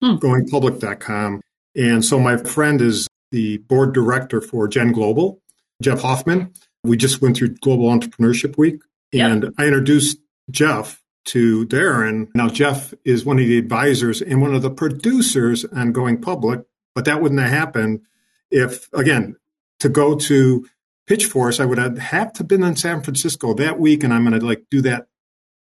hmm. 0.01 0.15
goingpublic.com. 0.15 1.41
And 1.75 2.03
so 2.03 2.19
my 2.19 2.37
friend 2.37 2.81
is 2.81 3.07
the 3.31 3.57
board 3.57 3.93
director 3.93 4.41
for 4.41 4.67
Gen 4.67 4.91
Global, 4.91 5.41
Jeff 5.81 6.01
Hoffman. 6.01 6.53
We 6.83 6.97
just 6.97 7.21
went 7.21 7.37
through 7.37 7.55
Global 7.55 7.89
Entrepreneurship 7.89 8.57
Week, 8.57 8.81
and 9.13 9.43
yep. 9.43 9.53
I 9.57 9.65
introduced 9.65 10.17
Jeff 10.49 11.01
to 11.25 11.65
Darren. 11.67 12.29
Now, 12.33 12.47
Jeff 12.47 12.93
is 13.05 13.25
one 13.25 13.37
of 13.37 13.45
the 13.45 13.57
advisors 13.57 14.21
and 14.21 14.41
one 14.41 14.55
of 14.55 14.61
the 14.61 14.71
producers 14.71 15.65
on 15.65 15.91
Going 15.91 16.21
Public, 16.21 16.61
but 16.95 17.05
that 17.05 17.21
wouldn't 17.21 17.39
have 17.39 17.49
happened 17.49 18.01
if, 18.49 18.91
again, 18.93 19.35
to 19.81 19.89
go 19.89 20.15
to 20.15 20.65
Pitchforce, 21.09 21.59
I 21.59 21.65
would 21.65 21.79
have 21.79 21.97
have 21.97 22.33
to 22.33 22.43
been 22.43 22.63
in 22.63 22.75
San 22.75 23.01
Francisco 23.01 23.55
that 23.55 23.79
week, 23.79 24.03
and 24.03 24.13
I'm 24.13 24.23
going 24.23 24.39
to 24.39 24.45
like 24.45 24.65
do 24.69 24.81
that 24.83 25.07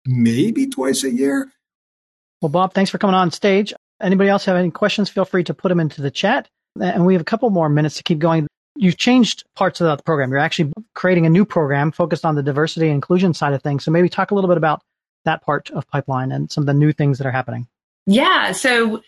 maybe 0.05 0.67
twice 0.67 1.03
a 1.03 1.11
year. 1.11 1.51
Well, 2.41 2.49
Bob, 2.49 2.73
thanks 2.73 2.89
for 2.89 2.97
coming 2.97 3.15
on 3.15 3.29
stage. 3.29 3.73
Anybody 4.01 4.29
else 4.29 4.45
have 4.45 4.55
any 4.55 4.71
questions? 4.71 5.09
Feel 5.09 5.25
free 5.25 5.43
to 5.45 5.53
put 5.53 5.69
them 5.69 5.79
into 5.79 6.01
the 6.01 6.11
chat. 6.11 6.47
And 6.79 7.05
we 7.05 7.13
have 7.13 7.21
a 7.21 7.25
couple 7.25 7.49
more 7.49 7.69
minutes 7.69 7.97
to 7.97 8.03
keep 8.03 8.19
going. 8.19 8.47
You've 8.75 8.97
changed 8.97 9.43
parts 9.55 9.79
of 9.81 9.87
the 9.87 10.03
program. 10.03 10.31
You're 10.31 10.39
actually 10.39 10.73
creating 10.95 11.25
a 11.25 11.29
new 11.29 11.45
program 11.45 11.91
focused 11.91 12.25
on 12.25 12.35
the 12.35 12.43
diversity 12.43 12.87
and 12.87 12.95
inclusion 12.95 13.33
side 13.33 13.53
of 13.53 13.61
things. 13.61 13.83
So 13.83 13.91
maybe 13.91 14.09
talk 14.09 14.31
a 14.31 14.35
little 14.35 14.47
bit 14.47 14.57
about 14.57 14.81
that 15.25 15.43
part 15.43 15.69
of 15.71 15.87
Pipeline 15.87 16.31
and 16.31 16.51
some 16.51 16.63
of 16.63 16.65
the 16.65 16.73
new 16.73 16.91
things 16.91 17.17
that 17.19 17.27
are 17.27 17.31
happening. 17.31 17.67
Yeah. 18.07 18.51
So 18.51 19.01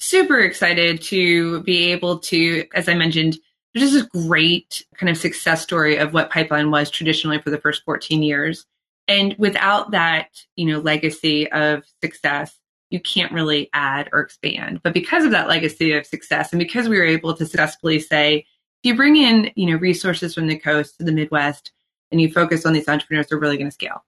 super 0.00 0.40
excited 0.40 1.00
to 1.02 1.62
be 1.62 1.92
able 1.92 2.18
to, 2.18 2.66
as 2.74 2.88
I 2.88 2.94
mentioned, 2.94 3.38
there's 3.74 3.92
this 3.92 4.02
great 4.02 4.84
kind 4.96 5.08
of 5.08 5.16
success 5.16 5.62
story 5.62 5.96
of 5.96 6.12
what 6.12 6.30
Pipeline 6.30 6.70
was 6.70 6.90
traditionally 6.90 7.38
for 7.38 7.50
the 7.50 7.58
first 7.58 7.84
14 7.84 8.22
years. 8.22 8.66
And 9.08 9.34
without 9.38 9.92
that, 9.92 10.28
you 10.56 10.66
know, 10.66 10.80
legacy 10.80 11.50
of 11.50 11.84
success, 12.02 12.54
you 12.92 13.00
can't 13.00 13.32
really 13.32 13.70
add 13.72 14.10
or 14.12 14.20
expand. 14.20 14.82
But 14.82 14.92
because 14.92 15.24
of 15.24 15.30
that 15.30 15.48
legacy 15.48 15.92
of 15.94 16.04
success 16.04 16.52
and 16.52 16.58
because 16.58 16.88
we 16.88 16.98
were 16.98 17.06
able 17.06 17.34
to 17.34 17.46
successfully 17.46 17.98
say, 17.98 18.36
if 18.36 18.44
you 18.82 18.94
bring 18.94 19.16
in, 19.16 19.50
you 19.56 19.66
know, 19.66 19.76
resources 19.76 20.34
from 20.34 20.46
the 20.46 20.58
coast 20.58 20.98
to 20.98 21.04
the 21.04 21.12
Midwest 21.12 21.72
and 22.10 22.20
you 22.20 22.30
focus 22.30 22.66
on 22.66 22.74
these 22.74 22.88
entrepreneurs, 22.88 23.28
they're 23.28 23.38
really 23.38 23.56
going 23.56 23.70
to 23.70 23.74
scale. 23.74 24.04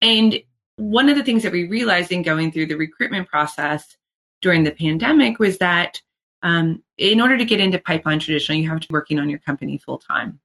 And 0.00 0.40
one 0.76 1.10
of 1.10 1.16
the 1.16 1.22
things 1.22 1.42
that 1.42 1.52
we 1.52 1.68
realized 1.68 2.10
in 2.10 2.22
going 2.22 2.50
through 2.50 2.66
the 2.66 2.76
recruitment 2.76 3.28
process 3.28 3.96
during 4.40 4.64
the 4.64 4.72
pandemic 4.72 5.38
was 5.38 5.58
that 5.58 6.00
um, 6.42 6.82
in 6.96 7.20
order 7.20 7.36
to 7.36 7.44
get 7.44 7.60
into 7.60 7.78
pipeline 7.78 8.18
traditionally, 8.18 8.62
you 8.62 8.70
have 8.70 8.80
to 8.80 8.88
be 8.88 8.92
working 8.92 9.18
on 9.18 9.28
your 9.28 9.40
company 9.40 9.76
full 9.76 9.98
time. 9.98 10.40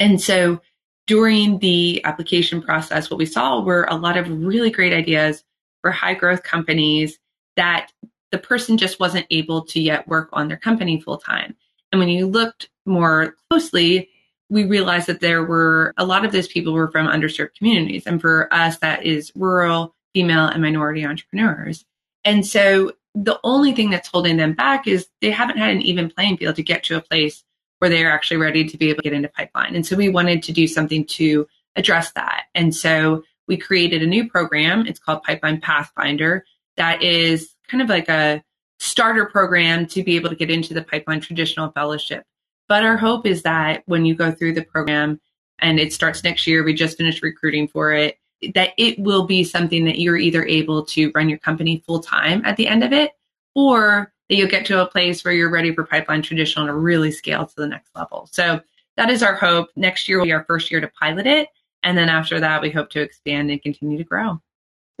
And 0.00 0.20
so 0.20 0.60
during 1.06 1.60
the 1.60 2.04
application 2.04 2.60
process, 2.60 3.08
what 3.08 3.18
we 3.18 3.26
saw 3.26 3.60
were 3.62 3.84
a 3.84 3.94
lot 3.94 4.16
of 4.16 4.28
really 4.28 4.70
great 4.70 4.92
ideas 4.92 5.44
for 5.80 5.92
high 5.92 6.14
growth 6.14 6.42
companies 6.42 7.19
that 7.60 7.92
the 8.30 8.38
person 8.38 8.78
just 8.78 8.98
wasn't 8.98 9.26
able 9.30 9.66
to 9.66 9.80
yet 9.80 10.08
work 10.08 10.30
on 10.32 10.48
their 10.48 10.56
company 10.56 10.98
full 10.98 11.18
time. 11.18 11.54
And 11.92 11.98
when 11.98 12.08
you 12.08 12.26
looked 12.26 12.70
more 12.86 13.36
closely, 13.50 14.08
we 14.48 14.64
realized 14.64 15.08
that 15.08 15.20
there 15.20 15.44
were 15.44 15.92
a 15.98 16.06
lot 16.06 16.24
of 16.24 16.32
those 16.32 16.48
people 16.48 16.72
were 16.72 16.90
from 16.90 17.06
underserved 17.06 17.54
communities. 17.58 18.06
And 18.06 18.18
for 18.18 18.50
us, 18.50 18.78
that 18.78 19.04
is 19.04 19.30
rural, 19.34 19.94
female, 20.14 20.46
and 20.46 20.62
minority 20.62 21.04
entrepreneurs. 21.04 21.84
And 22.24 22.46
so 22.46 22.92
the 23.14 23.38
only 23.44 23.72
thing 23.72 23.90
that's 23.90 24.08
holding 24.08 24.38
them 24.38 24.54
back 24.54 24.86
is 24.86 25.08
they 25.20 25.30
haven't 25.30 25.58
had 25.58 25.70
an 25.70 25.82
even 25.82 26.08
playing 26.08 26.38
field 26.38 26.56
to 26.56 26.62
get 26.62 26.84
to 26.84 26.96
a 26.96 27.02
place 27.02 27.44
where 27.78 27.90
they're 27.90 28.10
actually 28.10 28.38
ready 28.38 28.64
to 28.64 28.78
be 28.78 28.88
able 28.88 29.02
to 29.02 29.02
get 29.02 29.12
into 29.12 29.28
pipeline. 29.28 29.74
And 29.74 29.84
so 29.84 29.96
we 29.96 30.08
wanted 30.08 30.42
to 30.44 30.52
do 30.52 30.66
something 30.66 31.04
to 31.06 31.46
address 31.76 32.12
that. 32.12 32.44
And 32.54 32.74
so 32.74 33.22
we 33.46 33.58
created 33.58 34.02
a 34.02 34.06
new 34.06 34.30
program. 34.30 34.86
It's 34.86 34.98
called 34.98 35.24
Pipeline 35.24 35.60
Pathfinder 35.60 36.46
that 36.76 37.02
is 37.02 37.54
kind 37.68 37.82
of 37.82 37.88
like 37.88 38.08
a 38.08 38.42
starter 38.78 39.26
program 39.26 39.86
to 39.86 40.02
be 40.02 40.16
able 40.16 40.30
to 40.30 40.36
get 40.36 40.50
into 40.50 40.74
the 40.74 40.82
pipeline 40.82 41.20
traditional 41.20 41.70
fellowship. 41.72 42.24
But 42.68 42.82
our 42.84 42.96
hope 42.96 43.26
is 43.26 43.42
that 43.42 43.82
when 43.86 44.04
you 44.04 44.14
go 44.14 44.32
through 44.32 44.54
the 44.54 44.64
program 44.64 45.20
and 45.58 45.78
it 45.78 45.92
starts 45.92 46.24
next 46.24 46.46
year, 46.46 46.64
we 46.64 46.72
just 46.72 46.96
finished 46.96 47.22
recruiting 47.22 47.68
for 47.68 47.92
it, 47.92 48.16
that 48.54 48.70
it 48.78 48.98
will 48.98 49.26
be 49.26 49.44
something 49.44 49.84
that 49.84 49.98
you're 49.98 50.16
either 50.16 50.44
able 50.46 50.84
to 50.86 51.10
run 51.14 51.28
your 51.28 51.38
company 51.38 51.82
full 51.86 52.00
time 52.00 52.42
at 52.44 52.56
the 52.56 52.66
end 52.66 52.82
of 52.82 52.92
it, 52.92 53.12
or 53.54 54.12
that 54.28 54.36
you'll 54.36 54.48
get 54.48 54.64
to 54.66 54.80
a 54.80 54.86
place 54.86 55.24
where 55.24 55.34
you're 55.34 55.50
ready 55.50 55.74
for 55.74 55.84
pipeline 55.84 56.22
traditional 56.22 56.66
to 56.66 56.72
really 56.72 57.10
scale 57.10 57.44
to 57.44 57.56
the 57.56 57.66
next 57.66 57.90
level. 57.94 58.28
So 58.32 58.60
that 58.96 59.10
is 59.10 59.22
our 59.22 59.34
hope. 59.34 59.68
Next 59.76 60.08
year 60.08 60.18
will 60.18 60.26
be 60.26 60.32
our 60.32 60.44
first 60.44 60.70
year 60.70 60.80
to 60.80 60.88
pilot 60.88 61.26
it. 61.26 61.48
And 61.82 61.98
then 61.98 62.08
after 62.08 62.40
that, 62.40 62.62
we 62.62 62.70
hope 62.70 62.90
to 62.90 63.00
expand 63.00 63.50
and 63.50 63.60
continue 63.60 63.98
to 63.98 64.04
grow. 64.04 64.40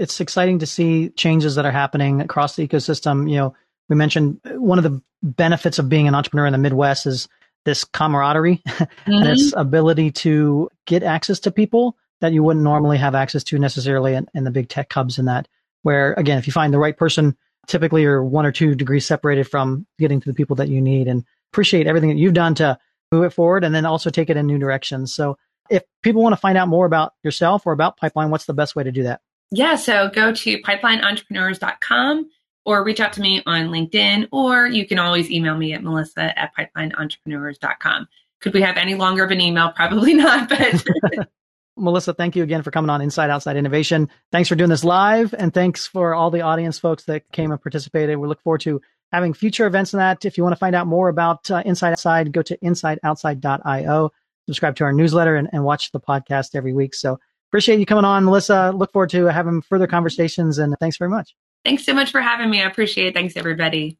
It's 0.00 0.20
exciting 0.20 0.58
to 0.60 0.66
see 0.66 1.10
changes 1.10 1.54
that 1.54 1.66
are 1.66 1.70
happening 1.70 2.20
across 2.20 2.56
the 2.56 2.66
ecosystem. 2.66 3.30
You 3.30 3.36
know, 3.36 3.54
we 3.88 3.96
mentioned 3.96 4.40
one 4.44 4.78
of 4.78 4.84
the 4.84 5.02
benefits 5.22 5.78
of 5.78 5.88
being 5.88 6.08
an 6.08 6.14
entrepreneur 6.14 6.46
in 6.46 6.52
the 6.52 6.58
Midwest 6.58 7.06
is 7.06 7.28
this 7.64 7.84
camaraderie 7.84 8.62
mm-hmm. 8.66 9.12
and 9.12 9.28
its 9.28 9.52
ability 9.56 10.10
to 10.10 10.70
get 10.86 11.02
access 11.02 11.40
to 11.40 11.50
people 11.50 11.96
that 12.20 12.32
you 12.32 12.42
wouldn't 12.42 12.64
normally 12.64 12.98
have 12.98 13.14
access 13.14 13.44
to 13.44 13.58
necessarily 13.58 14.14
in, 14.14 14.26
in, 14.34 14.44
the 14.44 14.50
big 14.50 14.68
tech 14.68 14.92
hubs 14.92 15.18
and 15.18 15.28
that 15.28 15.46
where 15.82 16.14
again 16.14 16.38
if 16.38 16.46
you 16.46 16.52
find 16.52 16.72
the 16.72 16.78
right 16.78 16.96
person 16.96 17.36
typically 17.66 18.02
you're 18.02 18.24
one 18.24 18.46
or 18.46 18.52
two 18.52 18.74
degrees 18.74 19.06
separated 19.06 19.46
from 19.46 19.86
getting 19.98 20.20
to 20.20 20.28
the 20.28 20.34
people 20.34 20.56
that 20.56 20.68
you 20.68 20.80
need 20.80 21.06
and 21.06 21.24
appreciate 21.52 21.86
everything 21.86 22.10
that 22.10 22.16
you've 22.16 22.34
done 22.34 22.54
to 22.54 22.78
move 23.12 23.24
it 23.24 23.30
forward 23.30 23.64
and 23.64 23.74
then 23.74 23.84
also 23.84 24.10
take 24.10 24.30
it 24.30 24.36
in 24.36 24.46
new 24.46 24.58
directions 24.58 25.14
so 25.14 25.36
if 25.68 25.82
people 26.02 26.22
want 26.22 26.32
to 26.32 26.40
find 26.40 26.56
out 26.56 26.68
more 26.68 26.86
about 26.86 27.12
yourself 27.22 27.66
or 27.66 27.72
about 27.72 27.96
pipeline 27.96 28.30
what's 28.30 28.46
the 28.46 28.54
best 28.54 28.74
way 28.74 28.84
to 28.84 28.92
do 28.92 29.02
that 29.02 29.20
yeah 29.50 29.76
so 29.76 30.08
go 30.10 30.32
to 30.32 30.60
pipelineentrepreneurs.com 30.62 32.30
or 32.64 32.84
reach 32.84 33.00
out 33.00 33.12
to 33.14 33.20
me 33.20 33.42
on 33.46 33.68
LinkedIn, 33.68 34.28
or 34.32 34.66
you 34.66 34.86
can 34.86 34.98
always 34.98 35.30
email 35.30 35.56
me 35.56 35.72
at 35.72 35.82
melissa 35.82 36.38
at 36.38 36.52
pipelineentrepreneurs.com. 36.56 38.08
Could 38.40 38.54
we 38.54 38.62
have 38.62 38.76
any 38.76 38.94
longer 38.94 39.24
of 39.24 39.30
an 39.30 39.40
email? 39.40 39.70
Probably 39.76 40.14
not, 40.14 40.48
but. 40.48 40.84
Melissa, 41.76 42.12
thank 42.12 42.36
you 42.36 42.42
again 42.42 42.62
for 42.62 42.70
coming 42.70 42.90
on 42.90 43.00
Inside 43.00 43.30
Outside 43.30 43.56
Innovation. 43.56 44.10
Thanks 44.32 44.48
for 44.48 44.54
doing 44.54 44.68
this 44.68 44.84
live, 44.84 45.34
and 45.36 45.54
thanks 45.54 45.86
for 45.86 46.14
all 46.14 46.30
the 46.30 46.42
audience 46.42 46.78
folks 46.78 47.04
that 47.04 47.30
came 47.32 47.52
and 47.52 47.60
participated. 47.60 48.18
We 48.18 48.28
look 48.28 48.42
forward 48.42 48.60
to 48.62 48.82
having 49.12 49.32
future 49.32 49.66
events 49.66 49.94
in 49.94 49.98
that. 49.98 50.24
If 50.24 50.36
you 50.36 50.42
want 50.42 50.52
to 50.52 50.58
find 50.58 50.74
out 50.74 50.86
more 50.86 51.08
about 51.08 51.50
uh, 51.50 51.62
Inside 51.64 51.92
Outside, 51.92 52.32
go 52.32 52.42
to 52.42 52.56
insideoutside.io, 52.58 54.12
subscribe 54.46 54.76
to 54.76 54.84
our 54.84 54.92
newsletter, 54.92 55.36
and, 55.36 55.48
and 55.52 55.64
watch 55.64 55.90
the 55.92 56.00
podcast 56.00 56.54
every 56.54 56.74
week. 56.74 56.94
So 56.94 57.18
appreciate 57.50 57.80
you 57.80 57.86
coming 57.86 58.04
on, 58.04 58.24
Melissa. 58.24 58.72
Look 58.74 58.92
forward 58.92 59.10
to 59.10 59.26
having 59.26 59.60
further 59.62 59.86
conversations, 59.86 60.58
and 60.58 60.74
thanks 60.78 60.96
very 60.96 61.10
much. 61.10 61.34
Thanks 61.64 61.84
so 61.84 61.92
much 61.92 62.10
for 62.10 62.20
having 62.20 62.48
me. 62.48 62.62
I 62.62 62.66
appreciate 62.66 63.08
it. 63.08 63.14
Thanks, 63.14 63.36
everybody. 63.36 63.98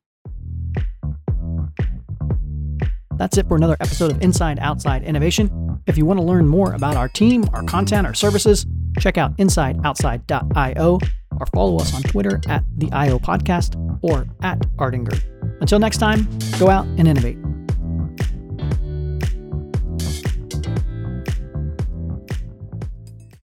That's 3.17 3.37
it 3.37 3.47
for 3.49 3.57
another 3.57 3.77
episode 3.81 4.13
of 4.13 4.23
Inside 4.23 4.59
Outside 4.61 5.03
Innovation. 5.03 5.79
If 5.87 5.99
you 5.99 6.07
want 6.07 6.21
to 6.21 6.25
learn 6.25 6.49
more 6.49 6.73
about 6.73 6.97
our 6.97 7.09
team, 7.09 7.45
our 7.53 7.63
content, 7.65 8.07
our 8.07 8.15
services, 8.15 8.65
check 8.99 9.19
out 9.19 9.37
insideoutside.io 9.37 10.99
or 11.39 11.47
follow 11.47 11.77
us 11.77 11.95
on 11.95 12.03
Twitter 12.03 12.41
at 12.49 12.65
the 12.79 12.91
IO 12.93 13.19
Podcast 13.19 13.77
or 14.03 14.27
at 14.43 14.59
Ardinger. 14.79 15.21
Until 15.61 15.79
next 15.79 15.99
time, 15.99 16.27
go 16.59 16.71
out 16.71 16.87
and 16.97 17.07
innovate. 17.07 17.37